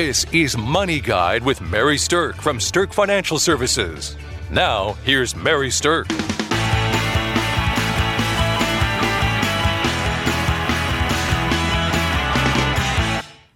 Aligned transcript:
This 0.00 0.24
is 0.32 0.56
Money 0.56 1.00
Guide 1.00 1.42
with 1.42 1.60
Mary 1.60 1.96
Sterk 1.96 2.36
from 2.36 2.58
Sterk 2.58 2.92
Financial 2.92 3.36
Services. 3.36 4.16
Now, 4.48 4.92
here's 5.04 5.34
Mary 5.34 5.70
Sterk. 5.70 6.08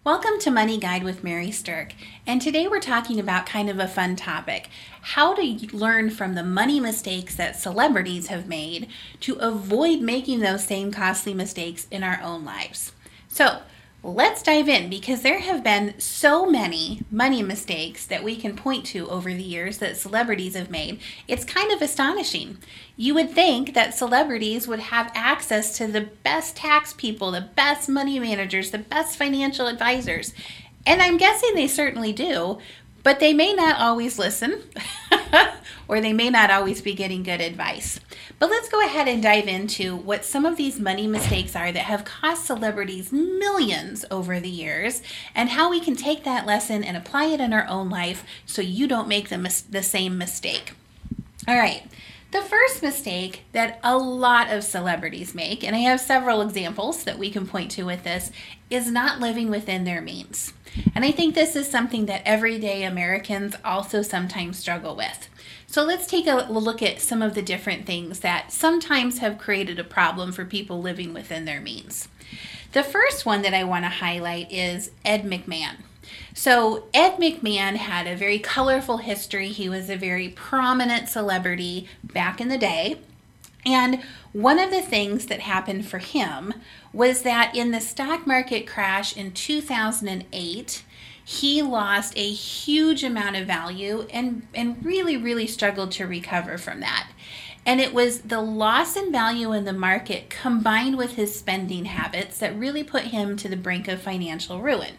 Welcome 0.03 0.41
to 0.41 0.51
Money 0.51 0.79
Guide 0.79 1.05
with 1.05 1.23
Mary 1.23 1.51
Sterk. 1.51 1.93
And 2.27 2.43
today 2.43 2.67
we're 2.67 2.81
talking 2.81 3.21
about 3.21 3.47
kind 3.47 3.71
of 3.71 3.79
a 3.79 3.87
fun 3.87 4.17
topic 4.17 4.69
how 5.01 5.35
to 5.35 5.43
learn 5.73 6.11
from 6.11 6.35
the 6.35 6.43
money 6.43 6.81
mistakes 6.81 7.37
that 7.37 7.55
celebrities 7.55 8.27
have 8.27 8.49
made 8.49 8.89
to 9.21 9.37
avoid 9.37 10.01
making 10.01 10.41
those 10.41 10.65
same 10.65 10.91
costly 10.91 11.35
mistakes 11.35 11.87
in 11.93 12.03
our 12.03 12.21
own 12.21 12.45
lives. 12.45 12.91
So, 13.29 13.61
Let's 14.05 14.43
dive 14.43 14.69
in 14.69 14.91
because 14.91 15.23
there 15.23 15.39
have 15.39 15.63
been 15.63 15.95
so 16.01 16.45
many 16.45 17.03
money 17.09 17.41
mistakes 17.41 18.05
that 18.07 18.25
we 18.25 18.35
can 18.35 18.57
point 18.57 18.85
to 18.87 19.09
over 19.09 19.33
the 19.33 19.45
years 19.45 19.79
that 19.79 19.97
celebrities 19.97 20.57
have 20.57 20.71
made. 20.71 20.99
It's 21.29 21.45
kind 21.45 21.71
of 21.71 21.81
astonishing. 21.81 22.59
You 22.97 23.15
would 23.15 23.31
think 23.31 23.75
that 23.75 23.95
celebrities 23.95 24.67
would 24.67 24.81
have 24.81 25.13
access 25.15 25.79
to 25.79 25.87
the 25.87 26.09
best 26.25 26.57
tax 26.57 26.93
people, 26.93 27.31
the 27.31 27.49
best 27.55 27.89
money 27.89 28.19
managers, 28.19 28.73
the 28.73 28.79
best 28.79 29.17
financial 29.17 29.69
advisors. 29.69 30.35
And 30.85 31.01
I'm 31.01 31.17
guessing 31.17 31.55
they 31.55 31.69
certainly 31.69 32.13
do, 32.13 32.59
but 33.05 33.21
they 33.21 33.33
may 33.33 33.53
not 33.53 33.81
always 33.81 34.19
listen 34.19 34.65
or 35.93 36.01
they 36.01 36.15
may 36.15 36.31
not 36.31 36.51
always 36.51 36.81
be 36.81 36.95
getting 36.95 37.23
good 37.23 37.43
advice. 37.43 38.01
But 38.39 38.49
let's 38.49 38.71
go 38.71 38.83
ahead 38.83 39.09
and 39.09 39.23
dive 39.23 39.47
into 39.47 39.95
what 39.95 40.25
some 40.25 40.47
of 40.47 40.57
these 40.57 40.81
money 40.81 41.07
mistakes 41.07 41.55
are 41.55 41.71
that 41.71 41.85
have 41.85 42.07
cost 42.07 42.47
celebrities 42.47 43.13
millions 43.13 44.03
over 44.11 44.41
the 44.41 44.49
years 44.49 45.03
and 45.35 45.51
how 45.51 45.69
we 45.69 45.81
can 45.81 45.95
take 45.95 46.25
that 46.25 46.47
lesson 46.47 46.83
and 46.83 46.97
apply 46.97 47.27
it 47.27 47.41
in 47.41 47.53
our 47.53 47.67
own 47.69 47.91
life 47.91 48.25
so 48.47 48.63
you 48.63 48.89
don't 48.89 49.07
make 49.07 49.29
the, 49.29 49.37
mis- 49.37 49.61
the 49.61 49.83
same 49.83 50.17
mistake. 50.17 50.73
All 51.47 51.59
right. 51.59 51.83
The 52.31 52.41
first 52.41 52.83
mistake 52.83 53.43
that 53.53 53.79
a 53.85 53.99
lot 53.99 54.51
of 54.51 54.65
celebrities 54.65 55.35
make, 55.35 55.63
and 55.63 55.77
I 55.77 55.81
have 55.81 56.01
several 56.01 56.41
examples 56.41 57.05
that 57.05 57.19
we 57.19 57.31
can 57.31 57.47
point 57.47 57.71
to 57.73 57.83
with 57.83 58.03
this, 58.03 58.31
is 58.71 58.91
not 58.91 59.21
living 59.21 59.51
within 59.51 59.85
their 59.85 60.01
means. 60.01 60.55
And 60.95 61.05
I 61.05 61.11
think 61.11 61.35
this 61.35 61.55
is 61.55 61.69
something 61.69 62.07
that 62.07 62.23
everyday 62.25 62.85
Americans 62.85 63.55
also 63.63 64.01
sometimes 64.01 64.59
struggle 64.59 64.97
with. 64.97 65.29
So 65.73 65.85
let's 65.85 66.07
take 66.07 66.27
a 66.27 66.47
look 66.51 66.83
at 66.83 67.01
some 67.01 67.23
of 67.23 67.35
the 67.35 67.41
different 67.41 67.87
things 67.87 68.21
that 68.21 68.53
sometimes 68.53 69.21
have 69.21 69.39
created 69.39 69.79
a 69.79 69.85
problem 69.85 70.31
for 70.31 70.45
people 70.45 70.83
living 70.83 71.15
within 71.15 71.47
their 71.47 71.63
means. 71.63 72.09
The 72.73 72.83
first 72.83 73.25
one 73.25 73.41
that 73.41 73.55
I 73.55 73.65
want 73.65 73.87
to 73.87 73.89
highlight 73.89 74.53
is 74.53 74.91
Ed 75.03 75.23
McMahon. 75.23 75.77
So, 76.35 76.89
Ed 76.93 77.17
McMahon 77.17 77.77
had 77.77 78.07
a 78.07 78.15
very 78.15 78.39
colorful 78.39 78.99
history. 78.99 79.49
He 79.49 79.71
was 79.71 79.89
a 79.89 79.97
very 79.97 80.29
prominent 80.29 81.09
celebrity 81.09 81.89
back 82.05 82.39
in 82.39 82.49
the 82.49 82.59
day. 82.59 82.99
And 83.65 84.03
one 84.35 84.59
of 84.59 84.71
the 84.71 84.83
things 84.83 85.25
that 85.29 85.41
happened 85.41 85.87
for 85.87 86.01
him 86.01 86.53
was 86.93 87.23
that 87.23 87.57
in 87.57 87.71
the 87.71 87.81
stock 87.81 88.27
market 88.27 88.67
crash 88.67 89.17
in 89.17 89.33
2008, 89.33 90.83
he 91.25 91.63
lost 91.63 92.13
a 92.17 92.31
huge 92.31 93.05
amount 93.05 93.37
of 93.37 93.47
value 93.47 94.07
and, 94.13 94.47
and 94.55 94.85
really, 94.85 95.17
really 95.17 95.47
struggled 95.47 95.93
to 95.93 96.07
recover 96.07 96.59
from 96.59 96.81
that. 96.81 97.11
And 97.65 97.81
it 97.81 97.95
was 97.95 98.23
the 98.23 98.41
loss 98.41 98.97
in 98.97 99.13
value 99.13 99.53
in 99.53 99.65
the 99.65 99.73
market 99.73 100.31
combined 100.31 100.99
with 100.99 101.13
his 101.13 101.39
spending 101.39 101.85
habits 101.85 102.39
that 102.39 102.59
really 102.59 102.83
put 102.83 103.05
him 103.05 103.37
to 103.37 103.49
the 103.49 103.57
brink 103.57 103.87
of 103.87 104.03
financial 104.03 104.61
ruin. 104.61 104.95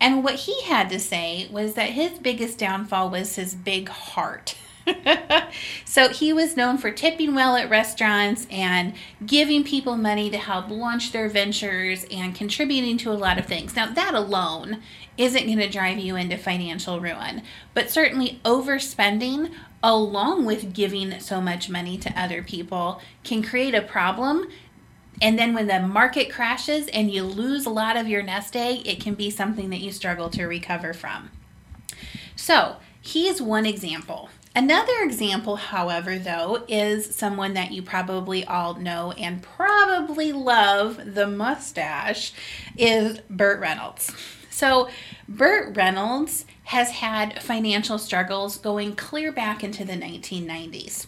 And 0.00 0.24
what 0.24 0.34
he 0.34 0.62
had 0.62 0.88
to 0.90 0.98
say 0.98 1.48
was 1.50 1.74
that 1.74 1.90
his 1.90 2.18
biggest 2.18 2.58
downfall 2.58 3.10
was 3.10 3.36
his 3.36 3.54
big 3.54 3.88
heart. 3.88 4.56
so 5.84 6.08
he 6.08 6.32
was 6.32 6.56
known 6.56 6.78
for 6.78 6.90
tipping 6.90 7.34
well 7.34 7.56
at 7.56 7.70
restaurants 7.70 8.46
and 8.50 8.94
giving 9.24 9.64
people 9.64 9.96
money 9.96 10.30
to 10.30 10.38
help 10.38 10.68
launch 10.68 11.12
their 11.12 11.28
ventures 11.28 12.04
and 12.10 12.34
contributing 12.34 12.96
to 12.98 13.10
a 13.10 13.14
lot 13.14 13.38
of 13.38 13.46
things. 13.46 13.76
Now, 13.76 13.92
that 13.92 14.14
alone 14.14 14.82
isn't 15.16 15.46
going 15.46 15.58
to 15.58 15.68
drive 15.68 15.98
you 15.98 16.16
into 16.16 16.36
financial 16.36 17.00
ruin, 17.00 17.42
but 17.74 17.90
certainly 17.90 18.40
overspending 18.44 19.52
along 19.82 20.44
with 20.44 20.72
giving 20.72 21.18
so 21.20 21.40
much 21.40 21.68
money 21.68 21.98
to 21.98 22.20
other 22.20 22.42
people 22.42 23.00
can 23.24 23.42
create 23.42 23.74
a 23.74 23.82
problem 23.82 24.48
and 25.22 25.38
then 25.38 25.54
when 25.54 25.68
the 25.68 25.78
market 25.78 26.30
crashes 26.30 26.88
and 26.88 27.08
you 27.08 27.22
lose 27.22 27.64
a 27.64 27.70
lot 27.70 27.96
of 27.96 28.08
your 28.08 28.22
nest 28.24 28.56
egg, 28.56 28.86
it 28.86 29.00
can 29.00 29.14
be 29.14 29.30
something 29.30 29.70
that 29.70 29.78
you 29.78 29.92
struggle 29.92 30.28
to 30.30 30.46
recover 30.46 30.92
from. 30.92 31.30
So, 32.34 32.76
he's 33.00 33.40
one 33.40 33.64
example. 33.64 34.30
Another 34.54 34.92
example, 35.02 35.56
however, 35.56 36.18
though, 36.18 36.64
is 36.68 37.14
someone 37.14 37.54
that 37.54 37.72
you 37.72 37.82
probably 37.82 38.44
all 38.44 38.74
know 38.74 39.12
and 39.12 39.42
probably 39.42 40.32
love 40.32 41.14
the 41.14 41.26
mustache 41.26 42.32
is 42.76 43.20
Burt 43.30 43.60
Reynolds. 43.60 44.12
So, 44.50 44.90
Burt 45.36 45.74
Reynolds 45.74 46.44
has 46.64 46.90
had 46.90 47.42
financial 47.42 47.98
struggles 47.98 48.58
going 48.58 48.94
clear 48.94 49.32
back 49.32 49.64
into 49.64 49.82
the 49.82 49.94
1990s. 49.94 51.06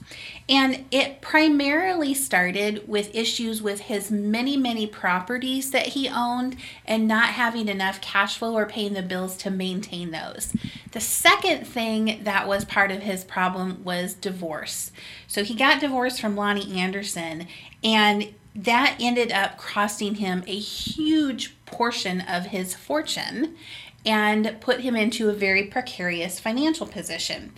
And 0.49 0.87
it 0.91 1.21
primarily 1.21 2.15
started 2.15 2.89
with 2.89 3.15
issues 3.15 3.61
with 3.61 3.81
his 3.81 4.11
many, 4.11 4.57
many 4.57 4.87
properties 4.87 5.71
that 5.73 5.89
he 5.89 6.09
owned 6.09 6.57
and 6.87 7.07
not 7.07 7.31
having 7.31 7.69
enough 7.69 8.01
cash 8.01 8.39
flow 8.39 8.55
or 8.55 8.67
paying 8.67 8.95
the 8.95 9.03
bills 9.03 9.37
to 9.39 9.51
maintain 9.51 10.11
those. 10.11 10.55
The 10.93 11.01
second 11.01 11.67
thing 11.67 12.21
that 12.25 12.49
was 12.49 12.65
part 12.65 12.91
of 12.91 13.03
his 13.03 13.25
problem 13.25 13.85
was 13.85 14.15
divorce. 14.15 14.91
So 15.27 15.45
he 15.45 15.55
got 15.55 15.81
divorced 15.81 16.21
from 16.21 16.35
Loni 16.35 16.77
Anderson, 16.77 17.47
and 17.83 18.33
that 18.55 18.97
ended 19.01 19.33
up 19.33 19.59
costing 19.59 20.17
him 20.17 20.45
a 20.47 20.59
huge 20.59 21.57
portion 21.67 22.21
of 22.21 22.47
his 22.47 22.75
fortune 22.75 23.57
and 24.05 24.57
put 24.61 24.81
him 24.81 24.97
into 24.97 25.29
a 25.29 25.33
very 25.33 25.65
precarious 25.65 26.41
financial 26.41 26.87
position. 26.87 27.53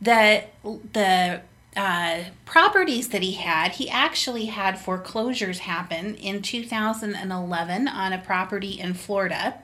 The 0.00 0.44
the 0.64 1.42
uh, 1.76 2.24
properties 2.44 3.08
that 3.10 3.22
he 3.22 3.32
had, 3.32 3.72
he 3.72 3.88
actually 3.88 4.46
had 4.46 4.78
foreclosures 4.78 5.60
happen 5.60 6.16
in 6.16 6.42
2011 6.42 7.88
on 7.88 8.12
a 8.12 8.18
property 8.18 8.80
in 8.80 8.94
Florida 8.94 9.60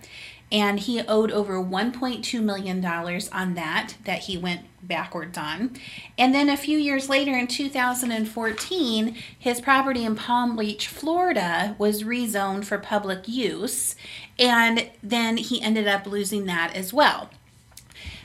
and 0.52 0.80
he 0.80 1.00
owed 1.02 1.32
over 1.32 1.54
1.2 1.54 2.42
million 2.42 2.80
dollars 2.80 3.28
on 3.30 3.54
that 3.54 3.94
that 4.04 4.20
he 4.20 4.38
went 4.38 4.62
backwards 4.82 5.38
on 5.38 5.74
and 6.18 6.34
then 6.34 6.48
a 6.48 6.56
few 6.56 6.78
years 6.78 7.08
later 7.08 7.32
in 7.32 7.46
2014 7.46 9.16
his 9.38 9.60
property 9.60 10.04
in 10.04 10.14
palm 10.14 10.56
beach 10.56 10.86
florida 10.86 11.74
was 11.78 12.02
rezoned 12.02 12.64
for 12.64 12.78
public 12.78 13.26
use 13.26 13.96
and 14.38 14.90
then 15.02 15.36
he 15.36 15.62
ended 15.62 15.86
up 15.86 16.06
losing 16.06 16.46
that 16.46 16.74
as 16.74 16.92
well 16.92 17.30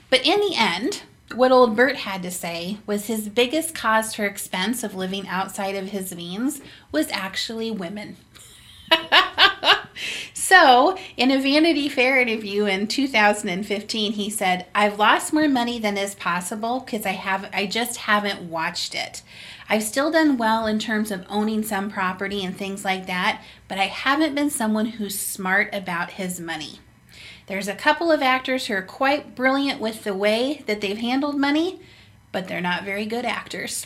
but 0.10 0.26
in 0.26 0.40
the 0.40 0.56
end 0.56 1.04
what 1.36 1.52
old 1.52 1.76
Burt 1.76 1.98
had 1.98 2.24
to 2.24 2.32
say 2.32 2.78
was 2.86 3.06
his 3.06 3.30
biggest 3.30 3.76
cause 3.76 4.16
for 4.16 4.26
expense 4.26 4.84
of 4.84 4.96
living 4.96 5.28
outside 5.28 5.76
of 5.76 5.90
his 5.90 6.14
means 6.16 6.62
was 6.92 7.10
actually 7.12 7.70
women. 7.72 8.18
So, 10.50 10.98
in 11.16 11.30
a 11.30 11.40
Vanity 11.40 11.88
Fair 11.90 12.20
interview 12.20 12.66
in 12.66 12.88
2015, 12.88 14.14
he 14.14 14.32
said, 14.32 14.66
"I've 14.74 14.98
lost 14.98 15.32
more 15.32 15.48
money 15.48 15.78
than 15.78 15.96
is 15.96 16.16
possible 16.16 16.80
because 16.80 17.06
I 17.06 17.12
have 17.12 17.48
I 17.54 17.68
just 17.68 17.98
haven't 17.98 18.50
watched 18.50 18.96
it. 18.96 19.22
I've 19.70 19.84
still 19.84 20.10
done 20.10 20.38
well 20.38 20.66
in 20.66 20.80
terms 20.80 21.12
of 21.12 21.24
owning 21.30 21.62
some 21.62 21.92
property 21.92 22.44
and 22.44 22.58
things 22.58 22.84
like 22.84 23.06
that, 23.06 23.44
but 23.68 23.78
I 23.78 23.86
haven't 23.86 24.34
been 24.34 24.50
someone 24.50 24.88
who's 24.88 25.20
smart 25.20 25.70
about 25.72 26.12
his 26.12 26.40
money." 26.40 26.80
There's 27.46 27.68
a 27.68 27.76
couple 27.76 28.12
of 28.12 28.24
actors 28.24 28.66
who 28.66 28.74
are 28.74 28.82
quite 28.82 29.36
brilliant 29.36 29.80
with 29.80 30.04
the 30.04 30.16
way 30.16 30.64
that 30.66 30.82
they've 30.82 30.98
handled 30.98 31.38
money, 31.38 31.80
but 32.32 32.48
they're 32.48 32.60
not 32.60 32.84
very 32.84 33.06
good 33.06 33.26
actors. 33.26 33.86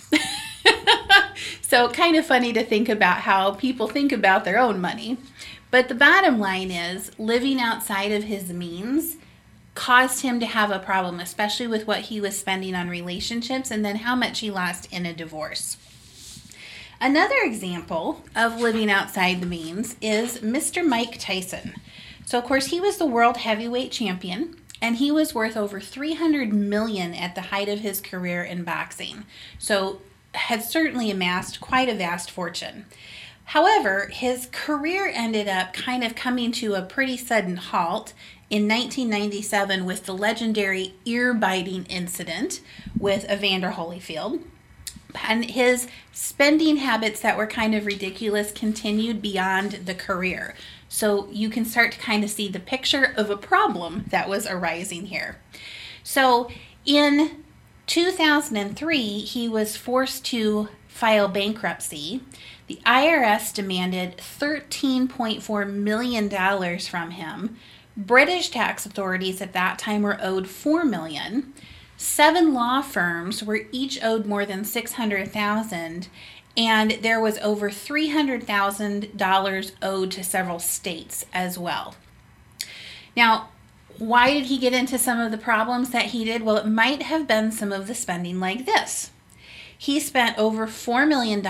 so, 1.62 1.90
kind 1.90 2.16
of 2.16 2.26
funny 2.26 2.54
to 2.54 2.64
think 2.64 2.88
about 2.88 3.18
how 3.18 3.52
people 3.52 3.90
think 3.90 4.14
about 4.14 4.46
their 4.46 4.60
own 4.60 4.80
money. 4.80 5.18
But 5.74 5.88
the 5.88 5.96
bottom 5.96 6.38
line 6.38 6.70
is 6.70 7.10
living 7.18 7.60
outside 7.60 8.12
of 8.12 8.26
his 8.26 8.54
means 8.54 9.18
caused 9.74 10.22
him 10.22 10.40
to 10.40 10.46
have 10.46 10.70
a 10.70 10.78
problem, 10.78 11.20
especially 11.20 11.66
with 11.66 11.88
what 11.88 12.02
he 12.02 12.22
was 12.22 12.38
spending 12.38 12.76
on 12.76 12.90
relationships 12.90 13.72
and 13.72 13.84
then 13.84 13.96
how 13.96 14.16
much 14.16 14.42
he 14.42 14.52
lost 14.52 14.88
in 14.94 15.08
a 15.08 15.14
divorce. 15.14 15.78
Another 17.02 17.38
example 17.42 18.22
of 18.36 18.62
living 18.62 18.92
outside 18.92 19.42
the 19.42 19.48
means 19.48 19.96
is 20.00 20.42
Mr. 20.42 20.86
Mike 20.88 21.18
Tyson. 21.18 21.74
So, 22.24 22.38
of 22.38 22.46
course, 22.46 22.68
he 22.68 22.80
was 22.80 22.98
the 22.98 23.08
world 23.08 23.38
heavyweight 23.38 23.92
champion 23.92 24.56
and 24.80 24.98
he 24.98 25.12
was 25.12 25.34
worth 25.34 25.58
over 25.58 25.82
300 25.82 26.54
million 26.54 27.16
at 27.16 27.34
the 27.34 27.42
height 27.50 27.68
of 27.68 27.80
his 27.80 28.00
career 28.00 28.44
in 28.44 28.64
boxing. 28.64 29.26
So, 29.58 30.02
had 30.36 30.64
certainly 30.64 31.10
amassed 31.10 31.60
quite 31.60 31.90
a 31.90 31.96
vast 31.96 32.30
fortune. 32.30 32.86
However, 33.46 34.10
his 34.12 34.48
career 34.52 35.12
ended 35.14 35.48
up 35.48 35.74
kind 35.74 36.04
of 36.04 36.16
coming 36.16 36.52
to 36.54 36.74
a 36.74 36.82
pretty 36.82 37.18
sudden 37.18 37.58
halt 37.58 38.14
in 38.50 38.68
1997 38.68 39.86
with 39.86 40.06
the 40.06 40.14
legendary 40.14 40.96
ear 41.06 41.34
biting 41.34 41.86
incident 41.86 42.62
with 42.98 43.30
Evander 43.30 43.72
Holyfield. 43.72 44.42
And 45.28 45.46
his 45.46 45.88
spending 46.12 46.78
habits 46.78 47.20
that 47.22 47.38
were 47.38 47.46
kind 47.46 47.76
of 47.76 47.86
ridiculous 47.86 48.52
continued 48.52 49.22
beyond 49.22 49.72
the 49.86 49.94
career. 49.94 50.56
So 50.90 51.28
you 51.32 51.50
can 51.50 51.66
start 51.66 51.92
to 51.94 52.00
kind 52.00 52.24
of 52.24 52.30
see 52.30 52.48
the 52.48 52.60
picture 52.60 53.14
of 53.16 53.30
a 53.30 53.38
problem 53.38 54.06
that 54.10 54.30
was 54.30 54.48
arising 54.48 55.08
here. 55.08 55.38
So 56.04 56.50
in 56.86 57.44
2003, 57.88 59.20
he 59.20 59.48
was 59.48 59.78
forced 59.78 60.26
to 60.26 60.70
file 60.94 61.28
bankruptcy. 61.28 62.22
The 62.68 62.80
IRS 62.86 63.54
demanded 63.54 64.16
$13.4 64.18 65.74
million 65.74 66.30
from 66.80 67.12
him. 67.12 67.58
British 67.98 68.50
tax 68.50 68.86
authorities 68.86 69.42
at 69.42 69.52
that 69.54 69.80
time 69.80 70.04
were 70.04 70.18
owed 70.22 70.46
$4 70.46 70.88
million. 70.88 71.54
Seven 71.98 72.54
law 72.54 72.82
firms 72.82 73.44
were 73.44 73.62
each 73.72 74.02
owed 74.04 74.26
more 74.26 74.46
than 74.46 74.64
600,000 74.64 76.08
and 76.56 76.92
there 77.02 77.20
was 77.20 77.40
over 77.40 77.72
$300,000 77.72 79.72
owed 79.82 80.12
to 80.12 80.24
several 80.24 80.60
states 80.60 81.26
as 81.34 81.58
well. 81.58 81.96
Now, 83.18 83.50
why 83.98 84.32
did 84.34 84.46
he 84.46 84.60
get 84.60 84.74
into 84.74 85.00
some 85.00 85.20
of 85.20 85.32
the 85.32 85.40
problems 85.40 85.90
that 85.90 86.06
he 86.08 86.24
did? 86.24 86.44
Well, 86.44 86.58
it 86.58 86.68
might 86.68 87.02
have 87.04 87.28
been 87.28 87.52
some 87.52 87.72
of 87.72 87.88
the 87.88 87.96
spending 87.96 88.40
like 88.40 88.68
this. 88.68 89.10
He 89.84 90.00
spent 90.00 90.40
over 90.40 90.66
$4 90.66 91.06
million 91.06 91.46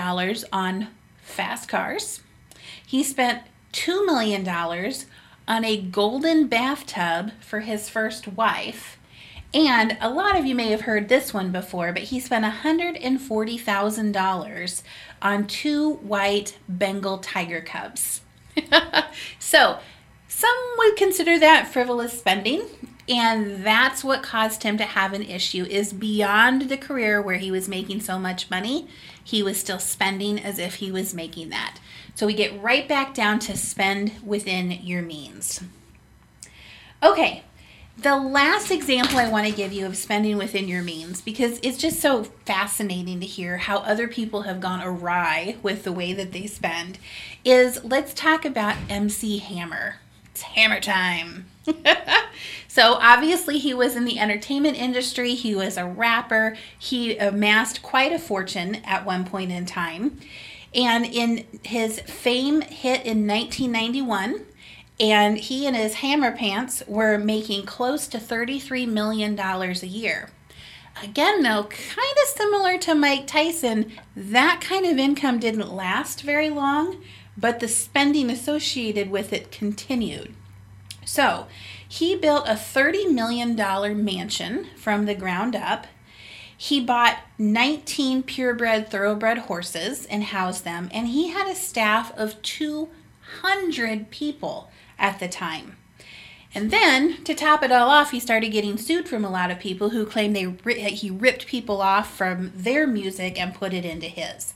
on 0.52 0.88
fast 1.22 1.70
cars. 1.70 2.22
He 2.84 3.04
spent 3.04 3.44
$2 3.74 4.08
million 4.08 4.50
on 4.50 5.64
a 5.64 5.80
golden 5.80 6.48
bathtub 6.48 7.30
for 7.40 7.60
his 7.60 7.90
first 7.90 8.28
wife. 8.28 8.98
And 9.54 10.00
a 10.02 10.10
lot 10.10 10.36
of 10.36 10.48
you 10.48 10.56
may 10.56 10.72
have 10.72 10.82
heard 10.82 11.10
this 11.10 11.32
one 11.32 11.52
before, 11.52 11.94
but 11.94 12.06
he 12.06 12.20
spent 12.20 12.44
$140,000 12.44 14.84
on 15.22 15.46
two 15.46 15.94
white 15.98 16.58
Bengal 16.68 17.20
tiger 17.20 17.62
cubs. 17.62 18.22
so, 19.38 19.78
some 20.28 20.56
would 20.80 20.96
consider 20.96 21.38
that 21.38 21.72
frivolous 21.72 22.18
spending, 22.18 22.64
and 23.08 23.64
that's 23.66 24.04
what 24.04 24.24
caused 24.24 24.64
him 24.64 24.78
to 24.78 24.86
have 24.86 25.14
an 25.14 25.24
issue 25.24 25.66
is 25.66 25.92
beyond 25.94 26.64
the 26.64 26.78
career 26.78 27.22
where 27.22 27.38
he 27.38 27.52
was 27.52 27.68
making 27.68 28.02
so 28.02 28.18
much 28.18 28.50
money, 28.50 28.88
he 29.24 29.44
was 29.44 29.60
still 29.60 29.80
spending 29.80 30.40
as 30.40 30.60
if 30.60 30.76
he 30.76 30.92
was 30.92 31.14
making 31.14 31.50
that. 31.50 31.80
So 32.16 32.28
we 32.28 32.34
get 32.34 32.62
right 32.62 32.88
back 32.88 33.14
down 33.14 33.40
to 33.40 33.58
spend 33.58 34.14
within 34.24 34.72
your 34.72 35.02
means. 35.02 35.62
Okay, 37.02 37.44
the 37.98 38.16
last 38.16 38.72
example 38.72 39.18
I 39.18 39.30
want 39.30 39.46
to 39.48 39.54
give 39.54 39.74
you 39.74 39.86
of 39.86 39.98
spending 39.98 40.38
within 40.38 40.68
your 40.68 40.82
means, 40.82 41.22
because 41.22 41.60
it's 41.62 41.78
just 41.78 42.00
so 42.00 42.24
fascinating 42.46 43.20
to 43.20 43.26
hear 43.26 43.58
how 43.58 43.80
other 43.80 44.08
people 44.08 44.44
have 44.44 44.60
gone 44.60 44.82
awry 44.82 45.58
with 45.62 45.84
the 45.84 45.92
way 45.92 46.14
that 46.14 46.32
they 46.32 46.48
spend, 46.48 46.98
is 47.44 47.84
let's 47.84 48.14
talk 48.14 48.46
about 48.46 48.78
MC 48.90 49.40
Hammer. 49.40 49.98
It's 50.34 50.42
hammer 50.42 50.80
time. 50.80 51.46
so, 52.68 52.96
obviously, 52.96 53.60
he 53.60 53.72
was 53.76 53.96
in 53.96 54.06
the 54.06 54.18
entertainment 54.18 54.78
industry. 54.78 55.36
He 55.36 55.54
was 55.54 55.78
a 55.78 55.86
rapper. 55.86 56.58
He 56.80 57.16
amassed 57.18 57.84
quite 57.84 58.12
a 58.12 58.18
fortune 58.18 58.78
at 58.84 59.06
one 59.06 59.26
point 59.26 59.52
in 59.52 59.68
time. 59.68 60.20
And 60.74 61.06
in 61.06 61.46
his 61.62 62.00
fame 62.00 62.62
hit 62.62 63.06
in 63.06 63.28
1991, 63.28 64.44
and 65.00 65.38
he 65.38 65.68
and 65.68 65.76
his 65.76 65.96
hammer 65.96 66.36
pants 66.36 66.82
were 66.88 67.20
making 67.20 67.68
close 67.68 68.08
to 68.08 68.18
$33 68.18 68.88
million 68.88 69.40
a 69.40 69.86
year. 69.86 70.32
Again, 71.04 71.44
though, 71.44 71.66
kind 71.66 72.18
of 72.24 72.28
similar 72.36 72.80
to 72.80 72.96
Mike 72.96 73.28
Tyson, 73.28 73.92
that 74.16 74.62
kind 74.62 74.88
of 74.88 74.98
income 74.98 75.40
didn't 75.40 75.72
last 75.72 76.24
very 76.24 76.50
long 76.50 77.04
but 77.38 77.60
the 77.60 77.68
spending 77.68 78.30
associated 78.30 79.10
with 79.10 79.34
it 79.34 79.52
continued. 79.52 80.34
So 81.06 81.48
he 81.88 82.16
built 82.16 82.48
a 82.48 82.54
$30 82.54 83.14
million 83.14 83.56
mansion 84.04 84.68
from 84.76 85.06
the 85.06 85.16
ground 85.16 85.56
up. 85.56 85.88
He 86.56 86.80
bought 86.80 87.20
19 87.38 88.24
purebred 88.24 88.90
thoroughbred 88.90 89.40
horses 89.40 90.06
and 90.06 90.24
housed 90.24 90.64
them, 90.64 90.90
and 90.94 91.10
he 91.10 91.30
had 91.30 91.48
a 91.48 91.56
staff 91.56 92.16
of 92.18 92.42
200 92.42 94.10
people 94.12 94.72
at 94.98 95.20
the 95.20 95.28
time. 95.28 95.76
And 96.56 96.70
then, 96.70 97.24
to 97.24 97.34
top 97.34 97.64
it 97.64 97.72
all 97.72 97.90
off, 97.90 98.12
he 98.12 98.20
started 98.20 98.50
getting 98.50 98.78
sued 98.78 99.10
from 99.10 99.26
a 99.26 99.30
lot 99.30 99.50
of 99.50 99.60
people 99.60 99.90
who 99.90 100.06
claimed 100.06 100.36
they 100.36 100.90
he 100.90 101.10
ripped 101.10 101.48
people 101.48 101.82
off 101.82 102.16
from 102.16 102.52
their 102.56 102.86
music 102.86 103.40
and 103.40 103.56
put 103.56 103.74
it 103.74 103.86
into 103.86 104.06
his. 104.06 104.54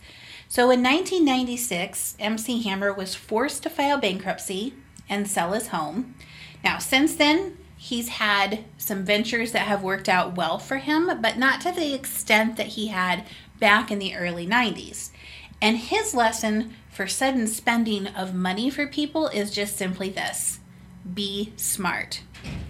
So 0.49 0.71
in 0.71 0.81
1996, 0.81 2.15
MC 2.19 2.61
Hammer 2.63 2.93
was 2.93 3.15
forced 3.15 3.63
to 3.63 3.69
file 3.69 3.99
bankruptcy 3.99 4.73
and 5.09 5.27
sell 5.27 5.53
his 5.53 5.67
home. 5.67 6.15
Now, 6.63 6.77
since 6.77 7.15
then, 7.15 7.57
he's 7.77 8.09
had 8.09 8.63
some 8.77 9.03
ventures 9.03 9.51
that 9.51 9.67
have 9.67 9.83
worked 9.83 10.09
out 10.09 10.35
well 10.35 10.57
for 10.57 10.77
him, 10.77 11.21
but 11.21 11.37
not 11.37 11.61
to 11.61 11.71
the 11.71 11.93
extent 11.93 12.57
that 12.57 12.67
he 12.67 12.87
had 12.87 13.25
back 13.59 13.91
in 13.91 13.99
the 13.99 14.15
early 14.15 14.47
90s. 14.47 15.09
And 15.61 15.77
his 15.77 16.13
lesson 16.13 16.75
for 16.89 17.07
sudden 17.07 17.47
spending 17.47 18.07
of 18.07 18.33
money 18.33 18.69
for 18.69 18.87
people 18.87 19.27
is 19.27 19.51
just 19.51 19.77
simply 19.77 20.09
this 20.09 20.59
be 21.13 21.53
smart. 21.55 22.21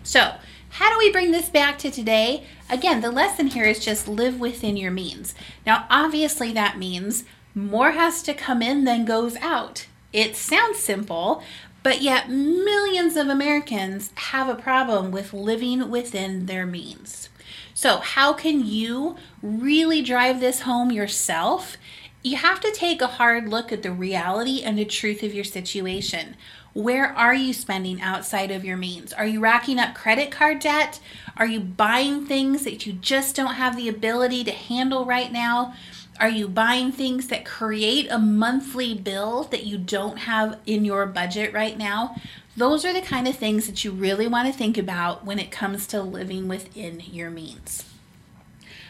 So, 0.04 0.36
how 0.70 0.92
do 0.92 0.98
we 0.98 1.12
bring 1.12 1.32
this 1.32 1.50
back 1.50 1.78
to 1.80 1.90
today? 1.90 2.46
Again, 2.70 3.02
the 3.02 3.10
lesson 3.10 3.48
here 3.48 3.64
is 3.64 3.84
just 3.84 4.08
live 4.08 4.40
within 4.40 4.78
your 4.78 4.92
means. 4.92 5.34
Now, 5.66 5.88
obviously, 5.90 6.52
that 6.54 6.78
means 6.78 7.24
more 7.58 7.92
has 7.92 8.22
to 8.24 8.34
come 8.34 8.62
in 8.62 8.84
than 8.84 9.04
goes 9.04 9.36
out. 9.38 9.88
It 10.14 10.36
sounds 10.36 10.78
simple, 10.78 11.42
but 11.84 12.02
yet 12.02 12.30
millions 12.30 13.18
of 13.18 13.28
Americans 13.28 14.12
have 14.16 14.48
a 14.48 14.56
problem 14.56 15.12
with 15.12 15.34
living 15.34 15.90
within 15.90 16.46
their 16.46 16.66
means. 16.66 17.30
So, 17.74 17.98
how 17.98 18.34
can 18.34 18.66
you 18.66 19.16
really 19.42 20.02
drive 20.02 20.40
this 20.40 20.62
home 20.62 20.92
yourself? 20.92 21.78
You 22.24 22.38
have 22.38 22.60
to 22.62 22.72
take 22.72 23.02
a 23.02 23.08
hard 23.08 23.50
look 23.50 23.72
at 23.72 23.84
the 23.84 23.92
reality 23.92 24.62
and 24.64 24.78
the 24.78 24.86
truth 24.86 25.24
of 25.24 25.34
your 25.34 25.44
situation. 25.44 26.36
Where 26.74 27.08
are 27.08 27.34
you 27.34 27.54
spending 27.54 28.02
outside 28.02 28.52
of 28.52 28.64
your 28.66 28.78
means? 28.78 29.14
Are 29.14 29.26
you 29.26 29.40
racking 29.40 29.80
up 29.80 29.96
credit 29.96 30.30
card 30.30 30.60
debt? 30.60 31.00
Are 31.36 31.48
you 31.48 31.60
buying 31.60 32.26
things 32.26 32.64
that 32.66 32.86
you 32.86 32.94
just 32.94 33.36
don't 33.36 33.56
have 33.56 33.76
the 33.76 33.90
ability 33.90 34.44
to 34.44 34.52
handle 34.52 35.06
right 35.06 35.32
now? 35.32 35.74
Are 36.20 36.30
you 36.30 36.48
buying 36.48 36.92
things 36.92 37.28
that 37.28 37.46
create 37.46 38.08
a 38.10 38.18
monthly 38.18 38.96
bill 38.96 39.44
that 39.46 39.66
you 39.66 39.78
don't 39.78 40.18
have 40.20 40.60
in 40.66 40.84
your 40.84 41.06
budget 41.06 41.54
right 41.54 41.78
now? 41.78 42.16
Those 42.56 42.84
are 42.86 42.94
the 42.94 43.02
kind 43.02 43.28
of 43.28 43.36
things 43.36 43.68
that 43.68 43.84
you 43.84 43.92
really 43.92 44.28
want 44.28 44.52
to 44.52 44.58
think 44.58 44.78
about 44.78 45.26
when 45.26 45.38
it 45.38 45.52
comes 45.52 45.86
to 45.88 46.02
living 46.02 46.48
within 46.48 47.02
your 47.12 47.30
means. 47.30 47.86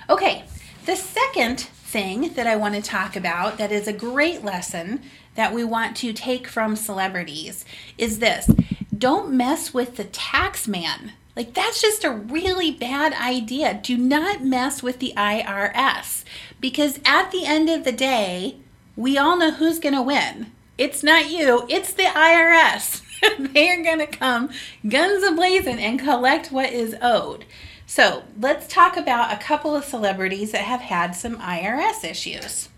Okay, 0.09 0.45
the 0.85 0.95
second 0.95 1.59
thing 1.59 2.33
that 2.35 2.47
I 2.47 2.55
want 2.55 2.75
to 2.75 2.81
talk 2.81 3.17
about 3.17 3.57
that 3.57 3.73
is 3.73 3.89
a 3.89 3.93
great 3.93 4.43
lesson 4.43 5.01
that 5.35 5.53
we 5.53 5.65
want 5.65 5.97
to 5.97 6.13
take 6.13 6.47
from 6.47 6.77
celebrities 6.77 7.65
is 7.97 8.19
this 8.19 8.49
don't 8.97 9.31
mess 9.31 9.73
with 9.73 9.97
the 9.97 10.05
tax 10.05 10.67
man. 10.67 11.11
Like, 11.37 11.53
that's 11.53 11.79
just 11.79 12.03
a 12.03 12.09
really 12.09 12.71
bad 12.71 13.13
idea. 13.13 13.79
Do 13.83 13.95
not 13.95 14.43
mess 14.43 14.81
with 14.81 14.97
the 14.97 15.13
IRS 15.15 16.23
because 16.59 16.99
at 17.05 17.29
the 17.29 17.45
end 17.45 17.69
of 17.69 17.83
the 17.83 17.91
day, 17.91 18.55
we 18.95 19.19
all 19.19 19.37
know 19.37 19.51
who's 19.51 19.77
going 19.77 19.93
to 19.93 20.01
win. 20.01 20.51
It's 20.79 21.03
not 21.03 21.29
you, 21.29 21.67
it's 21.69 21.93
the 21.93 22.05
IRS. 22.05 23.03
they 23.53 23.69
are 23.69 23.83
going 23.83 23.99
to 23.99 24.07
come 24.07 24.49
guns 24.89 25.23
a 25.23 25.31
blazing 25.31 25.77
and 25.77 25.99
collect 25.99 26.51
what 26.51 26.73
is 26.73 26.95
owed. 27.03 27.45
So, 27.85 28.23
let's 28.41 28.65
talk 28.67 28.97
about 28.97 29.31
a 29.31 29.37
couple 29.37 29.75
of 29.75 29.85
celebrities 29.85 30.53
that 30.53 30.63
have 30.63 30.81
had 30.81 31.11
some 31.11 31.37
IRS 31.37 32.03
issues. 32.03 32.69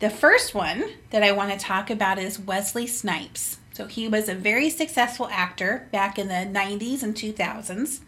The 0.00 0.10
first 0.10 0.54
one 0.54 0.90
that 1.08 1.22
I 1.22 1.32
want 1.32 1.52
to 1.52 1.58
talk 1.58 1.88
about 1.88 2.18
is 2.18 2.38
Wesley 2.38 2.86
Snipes. 2.86 3.59
So 3.72 3.86
he 3.86 4.08
was 4.08 4.28
a 4.28 4.34
very 4.34 4.68
successful 4.70 5.28
actor 5.30 5.88
back 5.92 6.18
in 6.18 6.28
the 6.28 6.58
90s 6.58 7.02
and 7.02 7.14
2000s. 7.14 8.00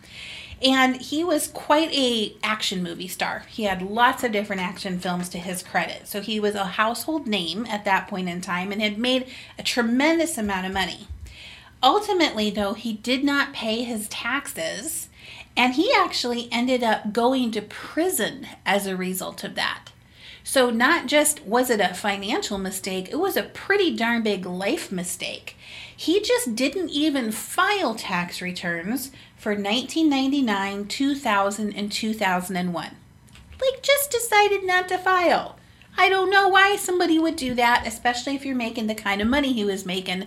And 0.63 1.01
he 1.01 1.25
was 1.25 1.49
quite 1.49 1.93
a 1.93 2.35
action 2.43 2.83
movie 2.83 3.09
star. 3.09 3.45
He 3.49 3.65
had 3.65 3.83
lots 3.83 4.23
of 4.23 4.31
different 4.31 4.63
action 4.63 5.01
films 5.01 5.29
to 5.31 5.39
his 5.39 5.63
credit. 5.63 6.07
So 6.07 6.21
he 6.21 6.39
was 6.39 6.55
a 6.55 6.65
household 6.65 7.27
name 7.27 7.67
at 7.67 7.85
that 7.85 8.07
point 8.07 8.29
in 8.29 8.41
time 8.41 8.71
and 8.71 8.81
had 8.81 8.97
made 8.97 9.27
a 9.59 9.63
tremendous 9.65 10.39
amount 10.39 10.67
of 10.67 10.73
money. 10.73 11.09
Ultimately, 11.83 12.51
though, 12.51 12.75
he 12.75 12.93
did 12.93 13.25
not 13.25 13.53
pay 13.53 13.83
his 13.83 14.07
taxes 14.09 15.09
and 15.57 15.75
he 15.75 15.93
actually 15.93 16.49
ended 16.53 16.83
up 16.83 17.13
going 17.13 17.51
to 17.53 17.63
prison 17.63 18.47
as 18.65 18.87
a 18.87 18.97
result 18.97 19.43
of 19.45 19.55
that. 19.57 19.91
So, 20.45 20.71
not 20.71 21.07
just 21.07 21.45
was 21.45 21.71
it 21.71 21.81
a 21.81 21.95
financial 21.95 22.59
mistake, 22.59 23.09
it 23.11 23.19
was 23.19 23.37
a 23.37 23.45
pretty 23.45 23.95
darn 23.95 24.23
big 24.23 24.45
life 24.45 24.91
mistake. 24.91 25.57
He 25.97 26.21
just 26.21 26.57
didn't 26.57 26.91
even 26.91 27.31
file 27.31 27.95
tax 27.95 28.43
returns 28.43 29.13
for 29.37 29.53
1999, 29.53 30.87
2000, 30.87 31.73
and 31.75 31.93
2001. 31.93 32.97
Like, 33.61 33.83
just 33.83 34.11
decided 34.11 34.65
not 34.65 34.89
to 34.89 34.99
file. 34.99 35.57
I 35.97 36.09
don't 36.09 36.31
know 36.31 36.49
why 36.49 36.77
somebody 36.77 37.19
would 37.19 37.37
do 37.37 37.55
that, 37.55 37.87
especially 37.87 38.35
if 38.35 38.45
you're 38.45 38.57
making 38.57 38.89
the 38.89 38.95
kind 38.95 39.21
of 39.21 39.29
money 39.29 39.53
he 39.53 39.65
was 39.65 39.87
making, 39.87 40.27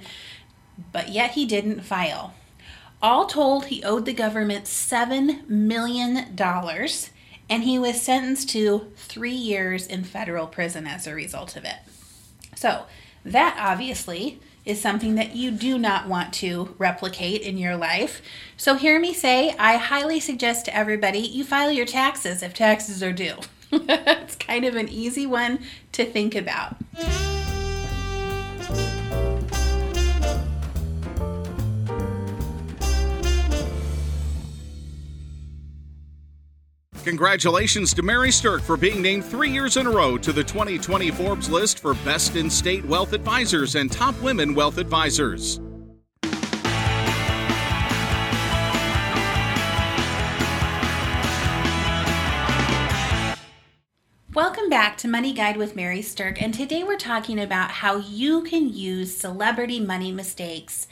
but 0.92 1.10
yet 1.10 1.32
he 1.32 1.46
didn't 1.46 1.82
file. 1.82 2.34
All 3.02 3.26
told, 3.26 3.66
he 3.66 3.84
owed 3.84 4.06
the 4.06 4.14
government 4.14 4.66
$7 4.66 5.48
million 5.50 6.34
and 7.50 7.64
he 7.64 7.78
was 7.78 8.02
sentenced 8.02 8.50
to 8.50 8.92
three 8.96 9.32
years 9.32 9.86
in 9.88 10.04
federal 10.04 10.48
prison 10.48 10.88
as 10.88 11.06
a 11.06 11.14
result 11.14 11.56
of 11.56 11.64
it. 11.64 11.78
So, 12.56 12.86
that 13.24 13.58
obviously 13.60 14.40
is 14.66 14.82
something 14.82 15.16
that 15.16 15.36
you 15.36 15.52
do 15.52 15.78
not 15.78 16.08
want 16.08 16.34
to 16.34 16.76
replicate 16.78 17.42
in 17.42 17.58
your 17.58 17.76
life. 17.76 18.22
So, 18.58 18.76
hear 18.76 19.00
me 19.00 19.14
say, 19.14 19.56
I 19.60 19.78
highly 19.78 20.20
suggest 20.20 20.66
to 20.66 20.76
everybody 20.76 21.20
you 21.20 21.44
file 21.44 21.72
your 21.72 21.86
taxes 21.86 22.42
if 22.42 22.54
taxes 22.54 23.04
are 23.04 23.14
due. 23.14 23.38
it's 23.72 24.36
kind 24.36 24.66
of 24.66 24.76
an 24.76 24.90
easy 24.90 25.26
one 25.26 25.60
to 25.92 26.06
think 26.06 26.36
about. 26.36 26.78
Congratulations 37.06 37.94
to 37.94 38.02
Mary 38.02 38.30
Sterk 38.30 38.62
for 38.62 38.76
being 38.76 39.00
named 39.00 39.24
three 39.24 39.52
years 39.52 39.78
in 39.78 39.86
a 39.86 39.92
row 39.92 40.18
to 40.18 40.34
the 40.34 40.44
2020 40.44 41.12
Forbes 41.12 41.52
list 41.52 41.78
for 41.78 41.94
Best 42.04 42.36
in 42.36 42.50
State 42.50 42.84
Wealth 42.84 43.14
Advisors 43.14 43.76
and 43.76 43.92
Top 43.92 44.20
Women 44.24 44.56
Wealth 44.56 44.80
Advisors. 44.80 45.62
Welcome 54.34 54.68
back 54.68 54.98
to 54.98 55.08
Money 55.08 55.32
Guide 55.32 55.58
with 55.58 55.76
Mary 55.76 56.00
Sterk, 56.00 56.42
and 56.42 56.56
today 56.56 56.84
we're 56.84 56.98
talking 56.98 57.40
about 57.40 57.70
how 57.70 57.98
you 57.98 58.42
can 58.42 58.74
use 58.74 59.16
celebrity 59.16 59.80
money 59.80 60.12
mistakes 60.12 60.88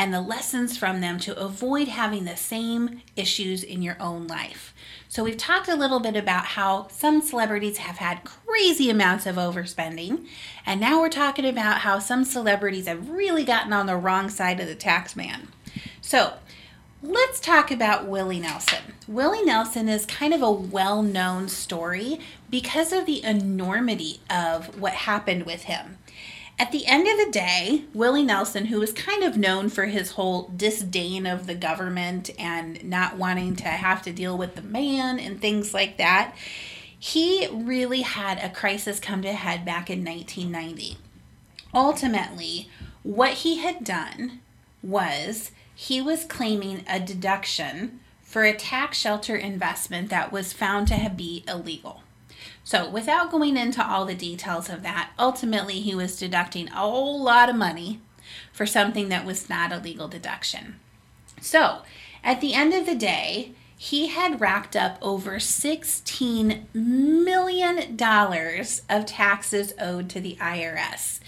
and 0.00 0.14
the 0.14 0.20
lessons 0.22 0.78
from 0.78 1.02
them 1.02 1.18
to 1.18 1.38
avoid 1.38 1.86
having 1.86 2.24
the 2.24 2.34
same 2.34 3.02
issues 3.16 3.62
in 3.62 3.82
your 3.82 3.98
own 4.00 4.26
life. 4.26 4.72
So, 5.08 5.22
we've 5.22 5.36
talked 5.36 5.68
a 5.68 5.76
little 5.76 6.00
bit 6.00 6.16
about 6.16 6.46
how 6.46 6.88
some 6.88 7.20
celebrities 7.20 7.76
have 7.76 7.98
had 7.98 8.24
crazy 8.24 8.88
amounts 8.88 9.26
of 9.26 9.36
overspending, 9.36 10.26
and 10.64 10.80
now 10.80 11.02
we're 11.02 11.10
talking 11.10 11.44
about 11.44 11.80
how 11.80 11.98
some 11.98 12.24
celebrities 12.24 12.86
have 12.86 13.10
really 13.10 13.44
gotten 13.44 13.74
on 13.74 13.84
the 13.84 13.96
wrong 13.96 14.30
side 14.30 14.58
of 14.58 14.68
the 14.68 14.74
tax 14.74 15.16
man. 15.16 15.48
So, 16.00 16.32
let's 17.02 17.38
talk 17.38 17.70
about 17.70 18.08
Willie 18.08 18.40
Nelson. 18.40 18.94
Willie 19.06 19.44
Nelson 19.44 19.86
is 19.86 20.06
kind 20.06 20.32
of 20.32 20.40
a 20.40 20.50
well 20.50 21.02
known 21.02 21.46
story 21.48 22.20
because 22.48 22.94
of 22.94 23.04
the 23.04 23.22
enormity 23.22 24.20
of 24.30 24.80
what 24.80 24.94
happened 24.94 25.44
with 25.44 25.64
him. 25.64 25.98
At 26.60 26.72
the 26.72 26.84
end 26.84 27.08
of 27.08 27.16
the 27.16 27.32
day, 27.32 27.84
Willie 27.94 28.22
Nelson, 28.22 28.66
who 28.66 28.80
was 28.80 28.92
kind 28.92 29.24
of 29.24 29.38
known 29.38 29.70
for 29.70 29.86
his 29.86 30.10
whole 30.10 30.52
disdain 30.54 31.24
of 31.24 31.46
the 31.46 31.54
government 31.54 32.28
and 32.38 32.84
not 32.84 33.16
wanting 33.16 33.56
to 33.56 33.68
have 33.68 34.02
to 34.02 34.12
deal 34.12 34.36
with 34.36 34.56
the 34.56 34.62
man 34.62 35.18
and 35.18 35.40
things 35.40 35.72
like 35.72 35.96
that, 35.96 36.34
he 36.98 37.48
really 37.50 38.02
had 38.02 38.36
a 38.38 38.50
crisis 38.50 39.00
come 39.00 39.22
to 39.22 39.32
head 39.32 39.64
back 39.64 39.88
in 39.88 40.04
1990. 40.04 40.98
Ultimately, 41.72 42.68
what 43.04 43.32
he 43.38 43.60
had 43.60 43.82
done 43.82 44.42
was 44.82 45.52
he 45.74 46.02
was 46.02 46.24
claiming 46.24 46.84
a 46.86 47.00
deduction 47.00 48.00
for 48.20 48.44
a 48.44 48.54
tax 48.54 48.98
shelter 48.98 49.34
investment 49.34 50.10
that 50.10 50.30
was 50.30 50.52
found 50.52 50.88
to 50.88 51.10
be 51.16 51.42
illegal. 51.48 52.02
So, 52.64 52.88
without 52.88 53.30
going 53.30 53.56
into 53.56 53.86
all 53.86 54.04
the 54.04 54.14
details 54.14 54.68
of 54.68 54.82
that, 54.82 55.10
ultimately 55.18 55.80
he 55.80 55.94
was 55.94 56.18
deducting 56.18 56.68
a 56.68 56.76
whole 56.76 57.22
lot 57.22 57.48
of 57.48 57.56
money 57.56 58.00
for 58.52 58.66
something 58.66 59.08
that 59.08 59.24
was 59.24 59.48
not 59.48 59.72
a 59.72 59.78
legal 59.78 60.08
deduction. 60.08 60.80
So, 61.40 61.82
at 62.22 62.40
the 62.40 62.54
end 62.54 62.74
of 62.74 62.86
the 62.86 62.94
day, 62.94 63.54
he 63.82 64.08
had 64.08 64.42
racked 64.42 64.76
up 64.76 64.98
over 65.00 65.36
$16 65.36 66.66
million 66.74 67.98
of 68.90 69.06
taxes 69.06 69.72
owed 69.80 70.10
to 70.10 70.20
the 70.20 70.36
IRS. 70.36 71.18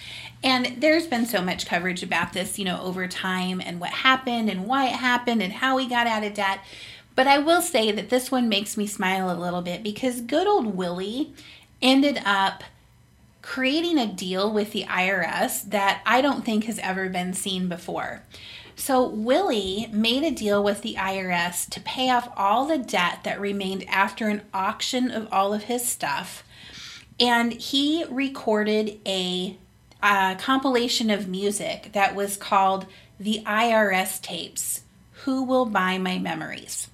And 0.44 0.76
there's 0.78 1.06
been 1.06 1.24
so 1.24 1.40
much 1.40 1.64
coverage 1.64 2.02
about 2.02 2.34
this, 2.34 2.58
you 2.58 2.66
know, 2.66 2.78
over 2.82 3.06
time 3.06 3.62
and 3.64 3.80
what 3.80 3.88
happened 3.88 4.50
and 4.50 4.66
why 4.66 4.88
it 4.88 4.96
happened 4.96 5.42
and 5.42 5.50
how 5.50 5.78
he 5.78 5.86
got 5.86 6.06
out 6.06 6.24
of 6.24 6.34
debt. 6.34 6.60
But 7.14 7.26
I 7.26 7.38
will 7.38 7.62
say 7.62 7.92
that 7.92 8.08
this 8.08 8.30
one 8.30 8.48
makes 8.48 8.76
me 8.76 8.86
smile 8.86 9.30
a 9.30 9.38
little 9.38 9.62
bit 9.62 9.82
because 9.82 10.20
good 10.20 10.46
old 10.46 10.74
Willie 10.76 11.34
ended 11.80 12.20
up 12.24 12.62
creating 13.42 13.98
a 13.98 14.06
deal 14.06 14.50
with 14.50 14.72
the 14.72 14.84
IRS 14.84 15.68
that 15.70 16.00
I 16.06 16.20
don't 16.20 16.44
think 16.44 16.64
has 16.64 16.78
ever 16.78 17.08
been 17.08 17.34
seen 17.34 17.68
before. 17.68 18.22
So, 18.74 19.06
Willie 19.06 19.88
made 19.92 20.22
a 20.24 20.30
deal 20.30 20.64
with 20.64 20.80
the 20.80 20.94
IRS 20.94 21.68
to 21.70 21.80
pay 21.80 22.08
off 22.08 22.32
all 22.36 22.64
the 22.64 22.78
debt 22.78 23.20
that 23.24 23.40
remained 23.40 23.84
after 23.88 24.28
an 24.28 24.42
auction 24.54 25.10
of 25.10 25.28
all 25.30 25.52
of 25.52 25.64
his 25.64 25.86
stuff. 25.86 26.42
And 27.20 27.52
he 27.52 28.04
recorded 28.08 28.98
a, 29.06 29.58
a 30.02 30.36
compilation 30.38 31.10
of 31.10 31.28
music 31.28 31.90
that 31.92 32.14
was 32.14 32.36
called 32.36 32.86
the 33.20 33.42
IRS 33.44 34.20
Tapes 34.20 34.82
Who 35.24 35.42
Will 35.42 35.66
Buy 35.66 35.98
My 35.98 36.18
Memories? 36.18 36.88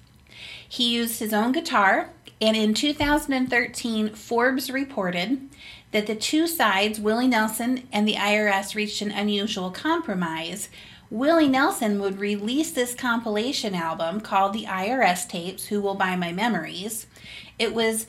He 0.71 0.93
used 0.93 1.19
his 1.19 1.33
own 1.33 1.51
guitar, 1.51 2.11
and 2.39 2.55
in 2.55 2.75
2013, 2.75 4.13
Forbes 4.13 4.69
reported 4.69 5.49
that 5.91 6.05
the 6.05 6.15
two 6.15 6.45
sides, 6.45 6.99
Willie 6.99 7.27
Nelson 7.27 7.87
and 7.91 8.07
the 8.07 8.13
IRS, 8.13 8.75
reached 8.75 9.01
an 9.01 9.09
unusual 9.09 9.71
compromise. 9.71 10.69
Willie 11.09 11.49
Nelson 11.49 11.99
would 11.99 12.19
release 12.19 12.71
this 12.71 12.93
compilation 12.93 13.73
album 13.73 14.21
called 14.21 14.53
The 14.53 14.65
IRS 14.65 15.27
Tapes 15.27 15.65
Who 15.65 15.81
Will 15.81 15.95
Buy 15.95 16.15
My 16.15 16.31
Memories. 16.31 17.07
It 17.57 17.73
was 17.73 18.05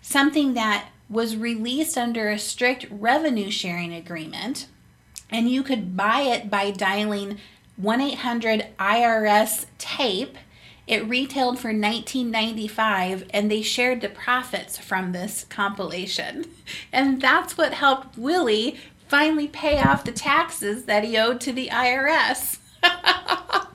something 0.00 0.54
that 0.54 0.88
was 1.10 1.36
released 1.36 1.98
under 1.98 2.30
a 2.30 2.38
strict 2.38 2.86
revenue 2.92 3.50
sharing 3.50 3.92
agreement, 3.92 4.68
and 5.30 5.50
you 5.50 5.64
could 5.64 5.96
buy 5.96 6.20
it 6.20 6.48
by 6.48 6.70
dialing 6.70 7.38
1 7.76 8.00
800 8.00 8.68
IRS 8.78 9.66
tape 9.78 10.38
it 10.86 11.08
retailed 11.08 11.58
for 11.58 11.68
1995 11.68 13.26
and 13.30 13.50
they 13.50 13.62
shared 13.62 14.00
the 14.00 14.08
profits 14.08 14.78
from 14.78 15.12
this 15.12 15.44
compilation. 15.48 16.46
And 16.92 17.20
that's 17.20 17.58
what 17.58 17.74
helped 17.74 18.16
Willie 18.16 18.78
finally 19.08 19.48
pay 19.48 19.78
off 19.78 20.04
the 20.04 20.12
taxes 20.12 20.84
that 20.84 21.04
he 21.04 21.18
owed 21.18 21.40
to 21.42 21.52
the 21.52 21.68
IRS. 21.68 22.58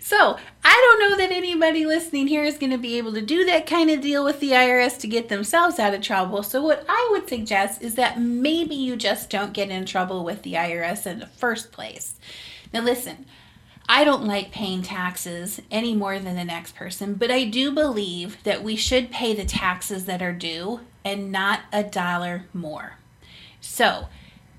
so, 0.00 0.38
I 0.64 0.98
don't 0.98 1.10
know 1.10 1.16
that 1.16 1.34
anybody 1.34 1.84
listening 1.84 2.26
here 2.26 2.44
is 2.44 2.58
going 2.58 2.72
to 2.72 2.78
be 2.78 2.98
able 2.98 3.12
to 3.14 3.20
do 3.20 3.44
that 3.46 3.66
kind 3.66 3.90
of 3.90 4.00
deal 4.00 4.24
with 4.24 4.40
the 4.40 4.52
IRS 4.52 4.98
to 5.00 5.06
get 5.06 5.28
themselves 5.28 5.78
out 5.78 5.94
of 5.94 6.00
trouble. 6.00 6.42
So, 6.42 6.62
what 6.62 6.84
I 6.88 7.08
would 7.10 7.28
suggest 7.28 7.82
is 7.82 7.96
that 7.96 8.20
maybe 8.20 8.74
you 8.74 8.96
just 8.96 9.30
don't 9.30 9.52
get 9.52 9.70
in 9.70 9.84
trouble 9.84 10.24
with 10.24 10.42
the 10.42 10.54
IRS 10.54 11.06
in 11.06 11.18
the 11.18 11.26
first 11.26 11.72
place. 11.72 12.14
Now, 12.72 12.80
listen, 12.80 13.26
I 13.88 14.04
don't 14.04 14.26
like 14.26 14.52
paying 14.52 14.82
taxes 14.82 15.62
any 15.70 15.94
more 15.94 16.18
than 16.18 16.36
the 16.36 16.44
next 16.44 16.76
person, 16.76 17.14
but 17.14 17.30
I 17.30 17.44
do 17.44 17.72
believe 17.72 18.36
that 18.44 18.62
we 18.62 18.76
should 18.76 19.10
pay 19.10 19.34
the 19.34 19.46
taxes 19.46 20.04
that 20.04 20.20
are 20.20 20.32
due 20.32 20.80
and 21.04 21.32
not 21.32 21.60
a 21.72 21.82
dollar 21.82 22.44
more. 22.52 22.96
So, 23.62 24.08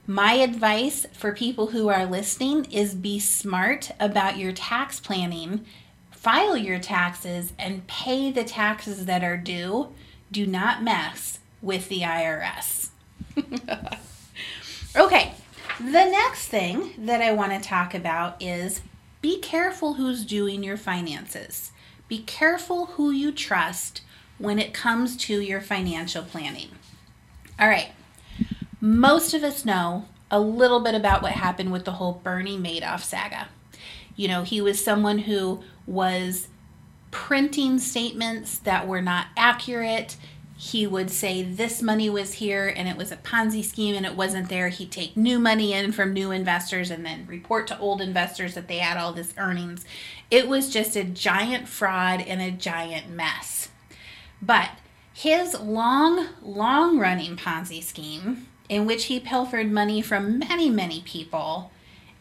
my 0.08 0.34
advice 0.34 1.06
for 1.14 1.32
people 1.32 1.68
who 1.68 1.90
are 1.90 2.08
listening 2.08 2.66
is 2.72 2.96
be 2.96 3.20
smart 3.20 3.92
about 4.00 4.40
your 4.40 4.52
tax 4.52 5.00
planning, 5.00 5.64
file 6.10 6.58
your 6.58 6.80
taxes, 6.80 7.54
and 7.60 7.86
pay 7.86 8.32
the 8.32 8.44
taxes 8.44 9.06
that 9.06 9.24
are 9.24 9.38
due. 9.38 9.94
Do 10.32 10.48
not 10.48 10.82
mess 10.82 11.40
with 11.62 11.90
the 11.90 12.02
IRS. 12.02 12.90
okay, 14.96 15.34
the 15.78 16.06
next 16.06 16.48
thing 16.48 16.94
that 16.98 17.22
I 17.22 17.32
want 17.32 17.52
to 17.52 17.60
talk 17.60 17.94
about 17.94 18.42
is 18.42 18.82
be 19.22 19.40
careful 19.40 19.96
who's 19.96 20.24
doing 20.26 20.64
your 20.64 20.78
finances. 20.78 21.72
Be 22.08 22.20
careful 22.20 22.88
who 22.88 23.12
you 23.12 23.32
trust 23.32 24.02
when 24.38 24.58
it 24.60 24.74
comes 24.74 25.18
to 25.18 25.42
your 25.42 25.62
financial 25.62 26.24
planning. 26.24 26.70
All 27.60 27.68
right, 27.68 27.92
most 28.80 29.34
of 29.34 29.44
us 29.44 29.66
know 29.66 30.06
a 30.32 30.40
little 30.40 30.80
bit 30.80 30.96
about 30.96 31.22
what 31.22 31.34
happened 31.34 31.72
with 31.72 31.86
the 31.86 31.94
whole 31.94 32.22
Bernie 32.24 32.58
Madoff 32.58 33.02
saga. 33.04 33.50
You 34.16 34.28
know, 34.28 34.44
he 34.44 34.62
was 34.62 34.84
someone 34.84 35.20
who 35.20 35.62
was 35.86 36.48
printing 37.12 37.80
statements 37.80 38.58
that 38.60 38.88
were 38.88 39.02
not 39.02 39.28
accurate. 39.36 40.16
He 40.62 40.86
would 40.86 41.10
say 41.10 41.42
this 41.42 41.82
money 41.82 42.10
was 42.10 42.34
here 42.34 42.68
and 42.68 42.86
it 42.86 42.98
was 42.98 43.14
a 43.14 43.18
Ponzi 43.18 43.64
scheme 43.64 43.96
and 43.96 44.06
it 44.06 44.18
wasn't 44.18 44.50
there. 44.50 44.68
He'd 44.68 44.92
take 44.92 45.16
new 45.16 45.40
money 45.40 45.72
in 45.72 45.94
from 45.94 46.12
new 46.12 46.32
investors 46.32 46.92
and 46.92 47.06
then 47.06 47.26
report 47.28 47.66
to 47.68 47.80
old 47.80 48.02
investors 48.02 48.56
that 48.56 48.68
they 48.68 48.80
had 48.80 48.98
all 48.98 49.14
this 49.14 49.34
earnings. 49.38 49.86
It 50.30 50.50
was 50.50 50.70
just 50.70 50.98
a 50.98 51.06
giant 51.06 51.70
fraud 51.70 52.20
and 52.20 52.42
a 52.42 52.52
giant 52.52 53.10
mess. 53.10 53.70
But 54.42 54.72
his 55.14 55.58
long, 55.58 56.28
long 56.42 57.00
running 57.00 57.38
Ponzi 57.38 57.82
scheme, 57.82 58.48
in 58.68 58.86
which 58.86 59.06
he 59.06 59.22
pilfered 59.22 59.72
money 59.72 60.02
from 60.02 60.40
many, 60.40 60.70
many 60.70 61.00
people, 61.06 61.72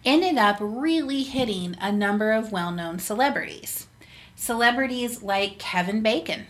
ended 0.05 0.39
up 0.39 0.59
really 0.61 1.25
hitting 1.25 1.75
a 1.81 1.91
number 1.91 2.31
of 2.31 2.53
well 2.53 2.71
known 2.71 3.01
celebrities. 3.01 3.89
Celebrities 4.37 5.25
like 5.25 5.59
Kevin 5.59 6.03
Bacon 6.03 6.47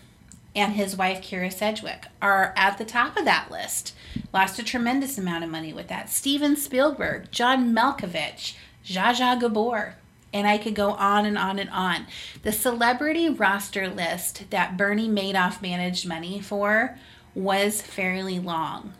and 0.54 0.72
his 0.72 0.96
wife 0.96 1.20
Kyra 1.22 1.52
Sedgwick 1.52 2.06
are 2.20 2.52
at 2.56 2.78
the 2.78 2.84
top 2.84 3.16
of 3.16 3.24
that 3.24 3.50
list. 3.50 3.94
Lost 4.32 4.58
a 4.58 4.64
tremendous 4.64 5.18
amount 5.18 5.44
of 5.44 5.50
money 5.50 5.72
with 5.72 5.88
that. 5.88 6.10
Steven 6.10 6.56
Spielberg, 6.56 7.30
John 7.30 7.74
Malkovich, 7.74 8.54
Zsa 8.84 9.14
Zsa 9.14 9.38
Gabor, 9.38 9.94
and 10.32 10.46
I 10.46 10.58
could 10.58 10.74
go 10.74 10.90
on 10.92 11.26
and 11.26 11.38
on 11.38 11.58
and 11.58 11.70
on. 11.70 12.06
The 12.42 12.52
celebrity 12.52 13.28
roster 13.28 13.88
list 13.88 14.50
that 14.50 14.76
Bernie 14.76 15.08
Madoff 15.08 15.62
managed 15.62 16.06
money 16.06 16.40
for 16.40 16.98
was 17.34 17.80
fairly 17.80 18.38
long. 18.38 18.94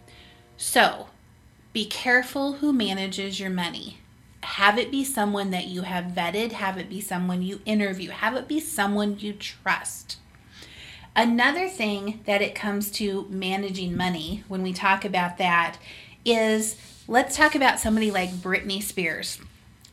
So, 0.57 1.09
be 1.73 1.85
careful 1.85 2.55
who 2.55 2.73
manages 2.73 3.39
your 3.39 3.51
money. 3.51 3.99
Have 4.43 4.79
it 4.79 4.91
be 4.91 5.05
someone 5.05 5.51
that 5.51 5.67
you 5.67 5.83
have 5.83 6.07
vetted, 6.07 6.53
have 6.53 6.79
it 6.79 6.89
be 6.89 7.01
someone 7.01 7.43
you 7.43 7.61
interview, 7.67 8.11
have 8.11 8.35
it 8.35 8.49
be 8.49 8.61
someone 8.61 9.19
you 9.19 9.33
trust. 9.33 10.17
Another 11.19 11.69
thing 11.69 12.21
that 12.27 12.43
it 12.43 12.55
comes 12.55 12.93
to 12.93 13.27
managing 13.29 13.97
money 13.97 14.45
when 14.47 14.63
we 14.63 14.73
talk 14.73 15.05
about 15.05 15.37
that 15.39 15.77
is 16.25 16.77
let's 17.09 17.37
talk 17.37 17.57
about 17.57 17.81
somebody 17.81 18.13
like 18.13 18.31
Britney 18.31 18.81
Spears. 18.81 19.41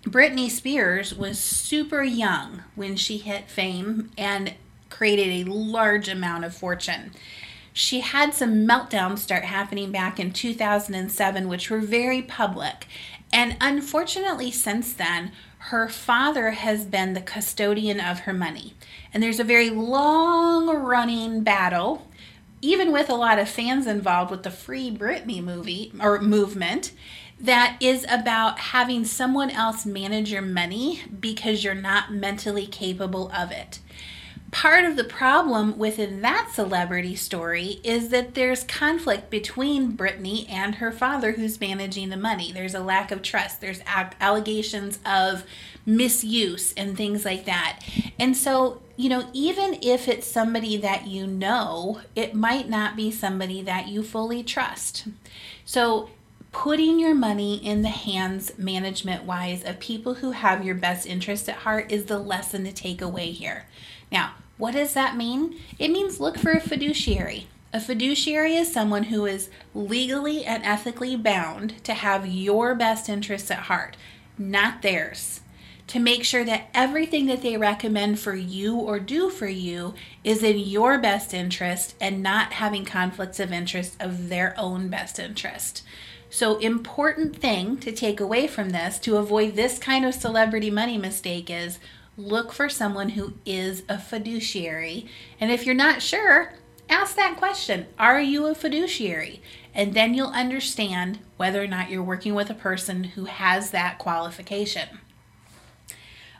Britney 0.03 0.51
Spears 0.51 1.15
was 1.15 1.39
super 1.39 2.03
young 2.03 2.61
when 2.75 2.95
she 2.95 3.17
hit 3.17 3.49
fame 3.49 4.11
and 4.15 4.53
created 4.91 5.47
a 5.47 5.51
large 5.51 6.07
amount 6.07 6.45
of 6.45 6.55
fortune. 6.55 7.09
She 7.73 8.01
had 8.01 8.35
some 8.35 8.67
meltdowns 8.67 9.17
start 9.17 9.45
happening 9.45 9.91
back 9.91 10.19
in 10.19 10.31
2007, 10.31 11.47
which 11.47 11.71
were 11.71 11.79
very 11.79 12.21
public. 12.21 12.85
And 13.33 13.57
unfortunately, 13.59 14.51
since 14.51 14.93
then, 14.93 15.31
her 15.69 15.89
father 15.89 16.51
has 16.51 16.85
been 16.85 17.13
the 17.13 17.21
custodian 17.21 17.99
of 17.99 18.19
her 18.19 18.33
money. 18.33 18.75
And 19.11 19.23
there's 19.23 19.39
a 19.39 19.43
very 19.43 19.71
long 19.71 20.67
running 20.67 21.41
battle, 21.41 22.07
even 22.61 22.91
with 22.91 23.09
a 23.09 23.15
lot 23.15 23.39
of 23.39 23.49
fans 23.49 23.87
involved 23.87 24.29
with 24.29 24.43
the 24.43 24.51
Free 24.51 24.91
Britney 24.91 25.43
movie 25.43 25.91
or 25.99 26.21
movement, 26.21 26.91
that 27.39 27.77
is 27.79 28.05
about 28.07 28.59
having 28.59 29.05
someone 29.05 29.49
else 29.49 29.87
manage 29.87 30.31
your 30.31 30.43
money 30.43 31.01
because 31.19 31.63
you're 31.63 31.73
not 31.73 32.13
mentally 32.13 32.67
capable 32.67 33.31
of 33.31 33.51
it 33.51 33.79
part 34.51 34.85
of 34.85 34.95
the 34.95 35.03
problem 35.03 35.77
within 35.77 36.21
that 36.21 36.51
celebrity 36.53 37.15
story 37.15 37.79
is 37.83 38.09
that 38.09 38.35
there's 38.35 38.63
conflict 38.63 39.29
between 39.29 39.97
Britney 39.97 40.49
and 40.49 40.75
her 40.75 40.91
father 40.91 41.33
who's 41.33 41.59
managing 41.59 42.09
the 42.09 42.17
money. 42.17 42.51
There's 42.51 42.75
a 42.75 42.79
lack 42.79 43.11
of 43.11 43.21
trust, 43.21 43.59
there's 43.59 43.81
allegations 44.21 44.99
of 45.05 45.43
misuse 45.85 46.73
and 46.73 46.95
things 46.95 47.25
like 47.25 47.45
that. 47.45 47.81
And 48.19 48.35
so, 48.35 48.81
you 48.95 49.09
know, 49.09 49.27
even 49.33 49.77
if 49.81 50.07
it's 50.07 50.27
somebody 50.27 50.77
that 50.77 51.07
you 51.07 51.27
know, 51.27 52.01
it 52.15 52.33
might 52.33 52.69
not 52.69 52.95
be 52.95 53.11
somebody 53.11 53.61
that 53.63 53.87
you 53.87 54.03
fully 54.03 54.43
trust. 54.43 55.07
So, 55.65 56.09
putting 56.51 57.01
your 57.01 57.13
money 57.13 57.57
in 57.57 57.81
the 57.81 57.89
hands 57.89 58.57
management 58.57 59.25
wise 59.25 59.61
of 59.65 59.77
people 59.77 60.13
who 60.15 60.31
have 60.31 60.63
your 60.63 60.73
best 60.73 61.05
interest 61.05 61.49
at 61.49 61.55
heart 61.57 61.91
is 61.91 62.05
the 62.05 62.17
lesson 62.17 62.63
to 62.63 62.71
take 62.71 63.01
away 63.01 63.29
here. 63.31 63.65
Now, 64.11 64.33
what 64.57 64.73
does 64.73 64.93
that 64.93 65.17
mean? 65.17 65.59
It 65.77 65.91
means 65.91 66.19
look 66.19 66.37
for 66.37 66.51
a 66.51 66.59
fiduciary. 66.59 67.47
A 67.73 67.79
fiduciary 67.79 68.55
is 68.55 68.71
someone 68.71 69.03
who 69.03 69.25
is 69.25 69.49
legally 69.73 70.45
and 70.45 70.63
ethically 70.63 71.17
bound 71.17 71.83
to 71.83 71.93
have 71.93 72.25
your 72.25 72.73
best 72.73 73.09
interests 73.09 73.51
at 73.51 73.63
heart, 73.63 73.97
not 74.37 74.81
theirs. 74.81 75.41
To 75.87 75.99
make 75.99 76.23
sure 76.23 76.45
that 76.45 76.69
everything 76.73 77.25
that 77.27 77.41
they 77.41 77.57
recommend 77.57 78.19
for 78.19 78.33
you 78.33 78.75
or 78.75 78.97
do 78.99 79.29
for 79.29 79.47
you 79.47 79.93
is 80.23 80.41
in 80.41 80.57
your 80.57 80.97
best 80.97 81.33
interest 81.33 81.95
and 81.99 82.23
not 82.23 82.53
having 82.53 82.85
conflicts 82.85 83.39
of 83.39 83.51
interest 83.51 83.95
of 83.99 84.29
their 84.29 84.55
own 84.57 84.87
best 84.87 85.19
interest. 85.19 85.83
So, 86.29 86.57
important 86.57 87.35
thing 87.35 87.77
to 87.77 87.91
take 87.91 88.19
away 88.19 88.47
from 88.47 88.71
this 88.71 88.97
to 88.99 89.17
avoid 89.17 89.55
this 89.55 89.77
kind 89.77 90.05
of 90.05 90.13
celebrity 90.15 90.71
money 90.71 90.97
mistake 90.97 91.49
is 91.49 91.77
look 92.17 92.51
for 92.51 92.69
someone 92.69 93.09
who 93.09 93.33
is 93.45 93.83
a 93.89 93.97
fiduciary. 93.97 95.07
And 95.39 95.51
if 95.51 95.65
you're 95.65 95.75
not 95.75 96.01
sure, 96.01 96.53
ask 96.89 97.15
that 97.15 97.37
question 97.37 97.87
Are 97.97 98.21
you 98.21 98.45
a 98.47 98.55
fiduciary? 98.55 99.41
And 99.73 99.93
then 99.93 100.13
you'll 100.13 100.29
understand 100.29 101.19
whether 101.37 101.61
or 101.61 101.67
not 101.67 101.89
you're 101.89 102.03
working 102.03 102.33
with 102.33 102.49
a 102.49 102.55
person 102.55 103.03
who 103.03 103.25
has 103.25 103.71
that 103.71 103.97
qualification. 103.97 104.99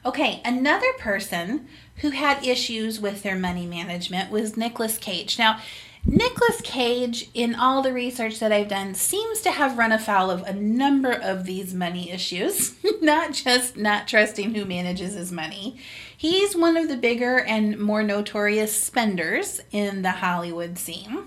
Okay, 0.06 0.42
another 0.46 0.94
person 1.00 1.68
who 1.98 2.12
had 2.12 2.46
issues 2.46 3.00
with 3.00 3.24
their 3.24 3.36
money 3.36 3.66
management 3.66 4.30
was 4.30 4.56
Nicolas 4.56 4.98
Cage. 4.98 5.40
Now, 5.40 5.60
Nicolas 6.08 6.62
Cage, 6.62 7.30
in 7.34 7.56
all 7.56 7.82
the 7.82 7.92
research 7.92 8.38
that 8.38 8.52
I've 8.52 8.68
done, 8.68 8.94
seems 8.94 9.42
to 9.42 9.50
have 9.50 9.80
run 9.80 9.92
afoul 9.92 10.30
of 10.30 10.44
a 10.44 10.54
number 10.54 11.12
of 11.12 11.46
these 11.46 11.74
money 11.74 12.12
issues, 12.12 12.76
not 13.02 13.34
just 13.34 13.76
not 13.76 14.08
trusting 14.08 14.54
who 14.54 14.66
manages 14.66 15.16
his 15.16 15.32
money. 15.32 15.78
He's 16.16 16.56
one 16.56 16.78
of 16.78 16.90
the 16.90 16.96
bigger 16.98 17.40
and 17.40 17.80
more 17.80 18.04
notorious 18.04 18.80
spenders 18.80 19.62
in 19.72 20.04
the 20.04 20.12
Hollywood 20.12 20.78
scene. 20.78 21.26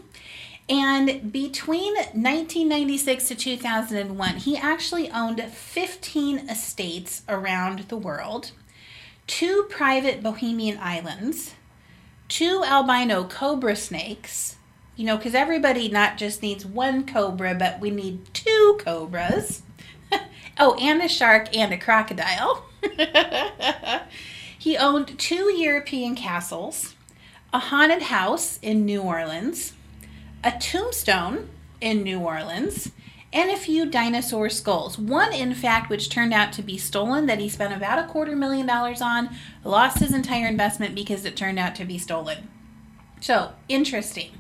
And 0.69 1.33
between 1.33 1.95
1996 1.95 3.29
to 3.29 3.35
2001, 3.35 4.37
he 4.37 4.57
actually 4.57 5.11
owned 5.11 5.43
15 5.43 6.49
estates 6.49 7.23
around 7.29 7.81
the 7.89 7.97
world, 7.97 8.53
two 9.27 9.67
private 9.69 10.23
Bohemian 10.23 10.79
islands, 10.79 11.55
two 12.29 12.63
albino 12.65 13.25
cobra 13.25 13.75
snakes, 13.75 14.58
you 14.99 15.05
know, 15.05 15.17
because 15.17 15.35
everybody 15.37 15.89
not 15.89 16.19
just 16.19 16.43
needs 16.43 16.67
one 16.67 17.07
cobra, 17.07 17.55
but 17.55 17.79
we 17.79 17.89
need 17.89 18.35
two 18.35 18.77
cobras. 18.81 19.63
oh, 20.59 20.77
and 20.81 21.01
a 21.01 21.09
shark 21.09 21.57
and 21.57 21.73
a 21.73 21.79
crocodile. 21.79 22.65
he 24.59 24.77
owned 24.77 25.17
two 25.17 25.55
European 25.55 26.17
castles, 26.17 26.97
a 27.55 27.61
haunted 27.61 28.03
house 28.03 28.59
in 28.61 28.85
New 28.85 29.01
Orleans, 29.01 29.75
a 30.43 30.51
tombstone 30.59 31.49
in 31.81 32.03
New 32.03 32.19
Orleans, 32.19 32.91
and 33.33 33.53
a 33.53 33.57
few 33.57 33.87
dinosaur 33.87 34.51
skulls. 34.51 34.99
One, 34.99 35.33
in 35.33 35.55
fact, 35.55 35.91
which 35.91 36.11
turned 36.11 36.35
out 36.35 36.53
to 36.55 36.63
be 36.63 36.77
stolen, 36.77 37.27
that 37.27 37.39
he 37.39 37.49
spent 37.49 37.73
about 37.73 38.01
a 38.01 38.09
quarter 38.09 38.35
million 38.35 38.67
dollars 38.67 39.01
on, 39.01 39.31
lost 39.63 40.01
his 40.01 40.13
entire 40.13 40.49
investment 40.49 40.97
because 40.97 41.25
it 41.25 41.37
turned 41.37 41.61
out 41.61 41.77
to 41.77 41.85
be 41.85 41.99
stolen. 41.99 42.49
So, 43.21 43.53
interesting. 43.69 44.33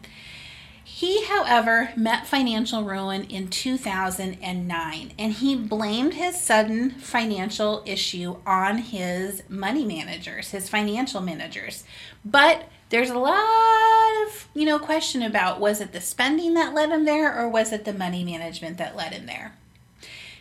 He, 0.91 1.27
however, 1.27 1.91
met 1.97 2.27
financial 2.27 2.83
ruin 2.83 3.25
in 3.25 3.49
2009 3.49 5.13
and 5.17 5.33
he 5.33 5.55
blamed 5.55 6.15
his 6.15 6.41
sudden 6.41 6.91
financial 6.91 7.85
issue 7.87 8.39
on 8.45 8.79
his 8.79 9.43
money 9.49 9.85
managers, 9.85 10.51
his 10.51 10.69
financial 10.69 11.21
managers. 11.21 11.85
But 12.25 12.69
there's 12.89 13.11
a 13.11 13.19
lot 13.19 14.27
of, 14.27 14.49
you 14.55 14.65
know, 14.65 14.79
question 14.81 15.23
about 15.23 15.61
was 15.61 15.81
it 15.81 15.93
the 15.93 16.01
spending 16.01 16.55
that 16.55 16.75
led 16.75 16.91
him 16.91 17.05
there 17.05 17.39
or 17.39 17.49
was 17.49 17.71
it 17.71 17.85
the 17.85 17.93
money 17.93 18.25
management 18.25 18.79
that 18.79 18.97
led 18.97 19.13
him 19.13 19.27
there? 19.27 19.53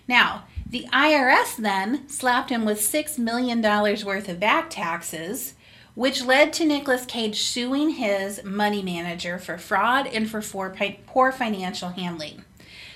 Now, 0.08 0.46
the 0.68 0.88
IRS 0.92 1.58
then 1.58 2.08
slapped 2.10 2.50
him 2.50 2.66
with 2.66 2.80
$6 2.80 3.20
million 3.20 3.62
worth 3.62 4.30
of 4.30 4.40
back 4.40 4.70
taxes 4.70 5.54
which 5.98 6.24
led 6.24 6.54
to 6.54 6.64
Nicolas 6.64 7.08
Cage 7.08 7.42
suing 7.42 7.90
his 7.90 8.44
money 8.44 8.84
manager 8.84 9.40
for 9.40 9.58
fraud 9.58 10.06
and 10.06 10.30
for 10.30 10.44
poor 11.08 11.32
financial 11.32 11.90
handling. 11.90 12.46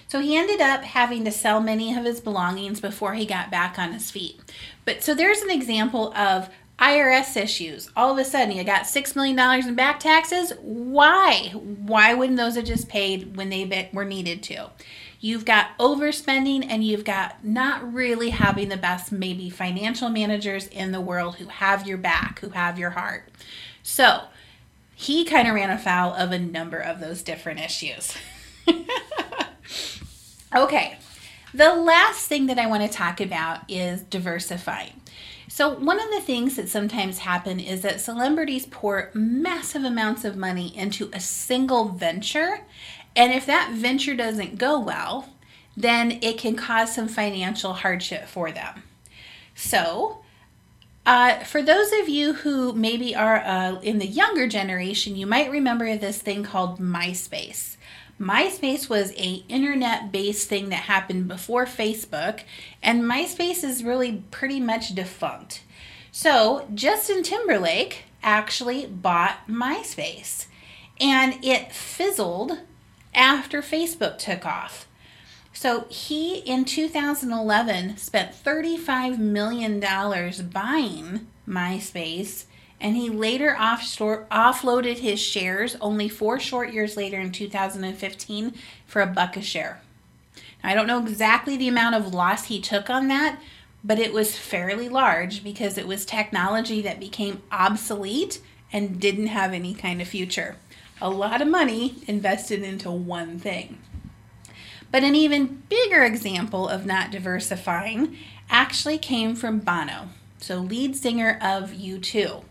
So 0.08 0.20
he 0.20 0.38
ended 0.38 0.62
up 0.62 0.84
having 0.84 1.26
to 1.26 1.32
sell 1.32 1.60
many 1.60 1.98
of 1.98 2.06
his 2.06 2.22
belongings 2.22 2.80
before 2.80 3.16
he 3.16 3.26
got 3.26 3.50
back 3.50 3.80
on 3.80 3.92
his 3.92 4.12
feet. 4.12 4.40
But 4.86 5.02
so 5.02 5.16
there's 5.16 5.42
an 5.42 5.50
example 5.50 6.14
of 6.14 6.52
IRS 6.78 7.36
issues. 7.36 7.90
All 7.96 8.12
of 8.12 8.20
a 8.20 8.24
sudden, 8.24 8.56
you 8.56 8.64
got 8.64 8.84
$6 8.84 9.16
million 9.16 9.68
in 9.68 9.74
back 9.74 10.00
taxes. 10.00 10.54
Why? 10.62 11.50
Why 11.56 12.14
wouldn't 12.14 12.38
those 12.38 12.56
have 12.56 12.66
just 12.66 12.88
paid 12.88 13.36
when 13.36 13.50
they 13.50 13.90
were 13.94 14.06
needed 14.06 14.44
to? 14.44 14.70
You've 15.24 15.46
got 15.46 15.78
overspending 15.78 16.66
and 16.68 16.84
you've 16.84 17.06
got 17.06 17.46
not 17.46 17.94
really 17.94 18.32
having 18.32 18.70
the 18.70 18.78
best, 18.78 19.12
maybe, 19.12 19.52
financial 19.52 20.10
managers 20.10 20.66
in 20.66 20.92
the 20.92 21.00
world 21.00 21.36
who 21.36 21.46
have 21.46 21.88
your 21.88 22.00
back, 22.00 22.40
who 22.40 22.50
have 22.50 22.80
your 22.80 22.90
heart. 22.90 23.30
So, 23.84 24.24
he 24.96 25.24
kind 25.24 25.48
of 25.48 25.54
ran 25.54 25.70
afoul 25.70 26.16
of 26.16 26.32
a 26.32 26.40
number 26.40 26.80
of 26.80 27.00
those 27.00 27.22
different 27.22 27.60
issues. 27.60 28.16
okay, 30.56 30.98
the 31.54 31.76
last 31.76 32.28
thing 32.28 32.48
that 32.48 32.58
I 32.58 32.66
want 32.66 32.82
to 32.84 32.90
talk 32.90 33.22
about 33.22 33.70
is 33.70 34.02
diversifying. 34.02 35.02
So, 35.48 35.78
one 35.78 36.00
of 36.00 36.10
the 36.12 36.22
things 36.22 36.56
that 36.56 36.70
sometimes 36.70 37.20
happen 37.20 37.60
is 37.60 37.82
that 37.82 38.00
celebrities 38.00 38.66
pour 38.66 39.12
massive 39.14 39.84
amounts 39.84 40.24
of 40.24 40.38
money 40.38 40.76
into 40.78 41.10
a 41.14 41.20
single 41.20 41.90
venture, 41.90 42.62
and 43.16 43.34
if 43.34 43.46
that 43.46 43.74
venture 43.74 44.16
doesn't 44.16 44.58
go 44.58 44.80
well, 44.80 45.30
then 45.76 46.20
it 46.22 46.38
can 46.38 46.56
cause 46.56 46.94
some 46.94 47.08
financial 47.08 47.74
hardship 47.74 48.28
for 48.28 48.52
them. 48.52 48.84
So, 49.56 50.22
uh, 51.06 51.40
for 51.40 51.64
those 51.64 51.92
of 51.94 52.10
you 52.10 52.34
who 52.34 52.74
maybe 52.74 53.16
are 53.16 53.38
uh, 53.38 53.80
in 53.82 53.98
the 53.98 54.08
younger 54.08 54.48
generation, 54.48 55.16
you 55.16 55.26
might 55.26 55.50
remember 55.50 55.98
this 55.98 56.20
thing 56.20 56.44
called 56.44 56.80
MySpace. 56.80 57.78
MySpace 58.20 58.88
was 58.88 59.12
a 59.14 59.44
internet-based 59.50 60.48
thing 60.48 60.70
that 60.70 60.84
happened 60.84 61.28
before 61.28 61.66
Facebook, 61.66 62.42
and 62.84 63.02
MySpace 63.04 63.64
is 63.64 63.84
really 63.84 64.24
pretty 64.30 64.60
much 64.60 64.94
defunct. 64.94 65.64
So 66.12 66.68
Justin 66.76 67.24
Timberlake 67.24 68.04
actually 68.22 68.86
bought 68.86 69.48
MySpace, 69.48 70.46
and 71.00 71.44
it 71.44 71.72
fizzled 71.72 72.60
after 73.14 73.62
Facebook 73.62 74.18
took 74.18 74.46
off. 74.46 74.88
So 75.54 75.86
he 75.90 76.40
in 76.40 76.66
2011 76.66 77.98
spent 77.98 78.34
35 78.34 79.20
million 79.20 79.80
dollars 79.80 80.42
buying 80.42 81.28
MySpace 81.48 82.46
and 82.80 82.96
he 82.96 83.10
later 83.10 83.56
offloaded 83.60 84.98
his 84.98 85.20
shares 85.20 85.78
only 85.80 86.10
4 86.10 86.40
short 86.40 86.74
years 86.74 86.98
later 86.98 87.20
in 87.20 87.32
2015 87.32 88.54
for 88.88 89.02
a 89.02 89.08
buck 89.08 89.38
a 89.38 89.42
share. 89.42 89.82
I 90.64 90.74
don't 90.74 90.88
know 90.88 91.00
exactly 91.00 91.58
the 91.58 91.68
amount 91.68 91.96
of 91.96 92.14
loss 92.14 92.46
he 92.46 92.60
took 92.60 92.90
on 92.90 93.08
that, 93.10 93.40
but 93.84 94.00
it 94.00 94.14
was 94.14 94.38
fairly 94.38 94.90
large 94.90 95.44
because 95.44 95.78
it 95.78 95.88
was 95.88 96.06
technology 96.06 96.82
that 96.82 97.00
became 97.00 97.44
obsolete 97.52 98.40
and 98.72 99.00
didn't 99.00 99.28
have 99.28 99.54
any 99.54 99.74
kind 99.74 100.02
of 100.02 100.08
future. 100.08 100.56
A 101.02 101.10
lot 101.10 101.42
of 101.42 101.48
money 101.48 101.96
invested 102.08 102.62
into 102.62 102.92
one 102.92 103.40
thing. 103.40 103.80
But 104.92 105.04
an 105.04 105.16
even 105.16 105.64
bigger 105.68 106.04
example 106.04 106.68
of 106.68 106.86
not 106.86 107.12
diversifying 107.12 108.16
actually 108.50 108.98
came 108.98 109.36
from 109.36 109.60
Bono, 109.60 110.10
so 110.38 110.58
lead 110.58 110.96
singer 110.96 111.40
of 111.42 111.72
U2. 111.72 112.44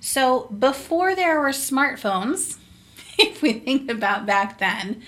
So 0.00 0.44
before 0.48 1.14
there 1.14 1.40
were 1.40 1.48
smartphones, 1.48 2.58
if 3.18 3.40
we 3.40 3.54
think 3.54 3.90
about 3.90 4.26
back 4.26 4.58
then, 4.58 5.02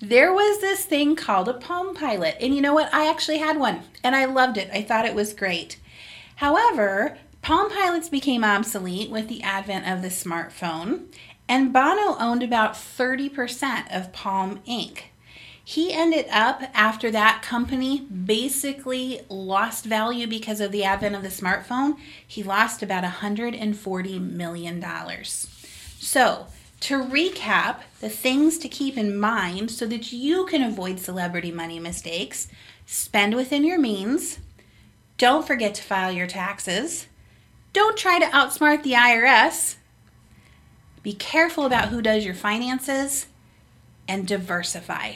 there 0.00 0.32
was 0.32 0.60
this 0.60 0.84
thing 0.84 1.14
called 1.14 1.48
a 1.48 1.54
Palm 1.54 1.94
Pilot. 1.94 2.36
And 2.40 2.54
you 2.56 2.60
know 2.60 2.74
what? 2.74 2.92
I 2.92 3.08
actually 3.08 3.38
had 3.38 3.56
one 3.56 3.82
and 4.02 4.16
I 4.16 4.24
loved 4.24 4.58
it. 4.58 4.68
I 4.72 4.82
thought 4.82 5.06
it 5.06 5.14
was 5.14 5.32
great. 5.32 5.78
However, 6.36 7.18
Palm 7.40 7.70
Pilots 7.70 8.08
became 8.08 8.42
obsolete 8.42 9.10
with 9.10 9.28
the 9.28 9.42
advent 9.42 9.86
of 9.86 10.02
the 10.02 10.08
smartphone, 10.08 11.06
and 11.48 11.72
Bono 11.72 12.16
owned 12.18 12.42
about 12.42 12.74
30% 12.74 13.94
of 13.94 14.12
Palm 14.12 14.60
Inc. 14.66 15.02
He 15.64 15.92
ended 15.92 16.26
up, 16.30 16.62
after 16.74 17.10
that 17.12 17.42
company 17.42 18.00
basically 18.00 19.20
lost 19.28 19.84
value 19.84 20.26
because 20.26 20.60
of 20.60 20.72
the 20.72 20.84
advent 20.84 21.14
of 21.14 21.22
the 21.22 21.28
smartphone, 21.28 21.96
he 22.26 22.42
lost 22.42 22.82
about 22.82 23.04
$140 23.04 24.20
million. 24.20 24.84
So, 25.24 26.46
to 26.80 27.00
recap, 27.00 27.82
the 28.00 28.08
things 28.08 28.58
to 28.58 28.68
keep 28.68 28.96
in 28.98 29.16
mind 29.16 29.70
so 29.70 29.86
that 29.86 30.12
you 30.12 30.46
can 30.46 30.64
avoid 30.64 30.98
celebrity 30.98 31.52
money 31.52 31.78
mistakes 31.78 32.48
spend 32.86 33.36
within 33.36 33.64
your 33.64 33.78
means, 33.78 34.40
don't 35.16 35.46
forget 35.46 35.76
to 35.76 35.82
file 35.82 36.10
your 36.10 36.26
taxes, 36.26 37.06
don't 37.72 37.96
try 37.96 38.18
to 38.18 38.26
outsmart 38.26 38.82
the 38.82 38.92
IRS, 38.92 39.76
be 41.02 41.12
careful 41.12 41.64
about 41.64 41.88
who 41.88 42.02
does 42.02 42.24
your 42.24 42.34
finances, 42.34 43.26
and 44.08 44.26
diversify. 44.26 45.14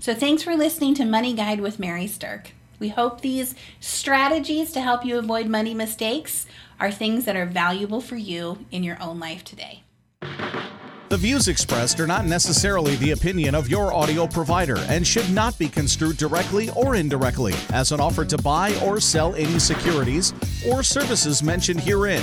So, 0.00 0.14
thanks 0.14 0.42
for 0.42 0.56
listening 0.56 0.94
to 0.94 1.04
Money 1.04 1.34
Guide 1.34 1.60
with 1.60 1.78
Mary 1.78 2.06
Sterk. 2.06 2.48
We 2.78 2.88
hope 2.88 3.20
these 3.20 3.54
strategies 3.80 4.72
to 4.72 4.80
help 4.80 5.04
you 5.04 5.18
avoid 5.18 5.46
money 5.46 5.74
mistakes 5.74 6.46
are 6.78 6.92
things 6.92 7.24
that 7.24 7.36
are 7.36 7.46
valuable 7.46 8.00
for 8.00 8.16
you 8.16 8.64
in 8.70 8.84
your 8.84 9.00
own 9.02 9.18
life 9.18 9.44
today. 9.44 9.82
The 11.08 11.16
views 11.16 11.48
expressed 11.48 11.98
are 12.00 12.06
not 12.06 12.26
necessarily 12.26 12.94
the 12.96 13.12
opinion 13.12 13.54
of 13.54 13.68
your 13.68 13.94
audio 13.94 14.26
provider 14.26 14.76
and 14.88 15.06
should 15.06 15.30
not 15.30 15.58
be 15.58 15.68
construed 15.68 16.18
directly 16.18 16.68
or 16.76 16.96
indirectly 16.96 17.54
as 17.72 17.92
an 17.92 18.00
offer 18.00 18.26
to 18.26 18.36
buy 18.36 18.78
or 18.84 19.00
sell 19.00 19.34
any 19.34 19.58
securities 19.58 20.34
or 20.68 20.82
services 20.82 21.42
mentioned 21.42 21.80
herein. 21.80 22.22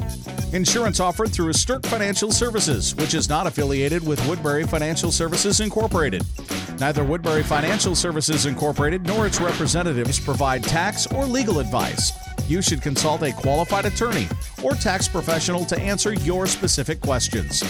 Insurance 0.53 0.99
offered 0.99 1.31
through 1.31 1.53
Sterk 1.53 1.85
Financial 1.85 2.29
Services, 2.29 2.93
which 2.97 3.13
is 3.13 3.29
not 3.29 3.47
affiliated 3.47 4.05
with 4.05 4.25
Woodbury 4.27 4.65
Financial 4.65 5.09
Services 5.09 5.61
Incorporated. 5.61 6.23
Neither 6.77 7.05
Woodbury 7.05 7.41
Financial 7.41 7.95
Services 7.95 8.45
Incorporated 8.45 9.05
nor 9.07 9.25
its 9.25 9.39
representatives 9.39 10.19
provide 10.19 10.61
tax 10.61 11.07
or 11.07 11.25
legal 11.25 11.59
advice. 11.59 12.11
You 12.49 12.61
should 12.61 12.81
consult 12.81 13.21
a 13.21 13.31
qualified 13.31 13.85
attorney 13.85 14.27
or 14.61 14.73
tax 14.73 15.07
professional 15.07 15.63
to 15.65 15.79
answer 15.79 16.13
your 16.15 16.45
specific 16.47 16.99
questions. 16.99 17.63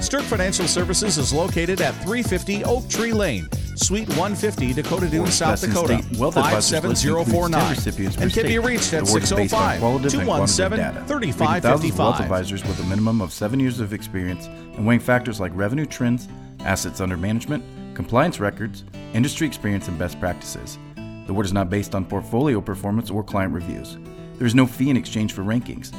Sterk 0.00 0.22
Financial 0.22 0.66
Services 0.66 1.18
is 1.18 1.32
located 1.32 1.80
at 1.80 1.94
350 2.02 2.64
Oak 2.64 2.88
Tree 2.88 3.12
Lane, 3.12 3.48
Suite 3.76 4.08
150, 4.10 4.72
Dakota 4.72 5.08
Dunes, 5.08 5.34
South 5.34 5.60
Dakota, 5.60 5.98
57049, 5.98 7.76
and 8.22 8.32
can 8.32 8.46
be 8.46 8.58
reached 8.58 8.92
at 8.92 9.06
605 9.06 9.80
217 10.10 11.06
3555. 11.06 11.98
Wealth 11.98 12.20
advisors 12.20 12.62
with 12.64 12.78
a 12.80 12.84
minimum 12.84 13.20
of 13.20 13.32
seven 13.32 13.58
years 13.58 13.80
of 13.80 13.92
experience 13.92 14.46
and 14.46 14.86
weighing 14.86 15.00
factors 15.00 15.40
like 15.40 15.50
revenue 15.54 15.86
trends, 15.86 16.28
assets 16.60 17.00
under 17.00 17.16
management, 17.16 17.64
compliance 17.94 18.38
records, 18.38 18.84
industry 19.12 19.46
experience, 19.46 19.88
and 19.88 19.98
best 19.98 20.20
practices. 20.20 20.78
The 21.26 21.34
word 21.34 21.46
is 21.46 21.52
not 21.52 21.68
based 21.70 21.94
on 21.94 22.04
portfolio 22.04 22.60
performance 22.60 23.10
or 23.10 23.24
client 23.24 23.52
reviews. 23.52 23.98
There 24.36 24.46
is 24.46 24.54
no 24.54 24.66
fee 24.66 24.90
in 24.90 24.96
exchange 24.96 25.32
for 25.32 25.42
rankings. 25.42 25.92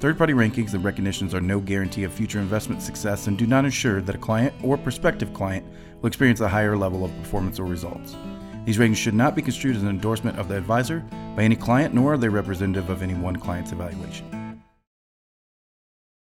Third 0.00 0.18
party 0.18 0.32
rankings 0.32 0.74
and 0.74 0.82
recognitions 0.82 1.32
are 1.32 1.40
no 1.40 1.60
guarantee 1.60 2.02
of 2.02 2.12
future 2.12 2.40
investment 2.40 2.82
success 2.82 3.28
and 3.28 3.38
do 3.38 3.46
not 3.46 3.64
ensure 3.64 4.00
that 4.00 4.16
a 4.16 4.18
client 4.18 4.52
or 4.62 4.76
prospective 4.76 5.32
client 5.32 5.64
will 6.02 6.08
experience 6.08 6.40
a 6.40 6.48
higher 6.48 6.76
level 6.76 7.04
of 7.04 7.16
performance 7.18 7.58
or 7.58 7.64
results. 7.64 8.16
These 8.64 8.78
ratings 8.78 8.98
should 8.98 9.14
not 9.14 9.34
be 9.34 9.42
construed 9.42 9.76
as 9.76 9.82
an 9.82 9.88
endorsement 9.88 10.38
of 10.38 10.48
the 10.48 10.56
advisor 10.56 11.00
by 11.36 11.44
any 11.44 11.56
client, 11.56 11.94
nor 11.94 12.14
are 12.14 12.18
they 12.18 12.28
representative 12.28 12.90
of 12.90 13.02
any 13.02 13.14
one 13.14 13.36
client's 13.36 13.72
evaluation. 13.72 14.41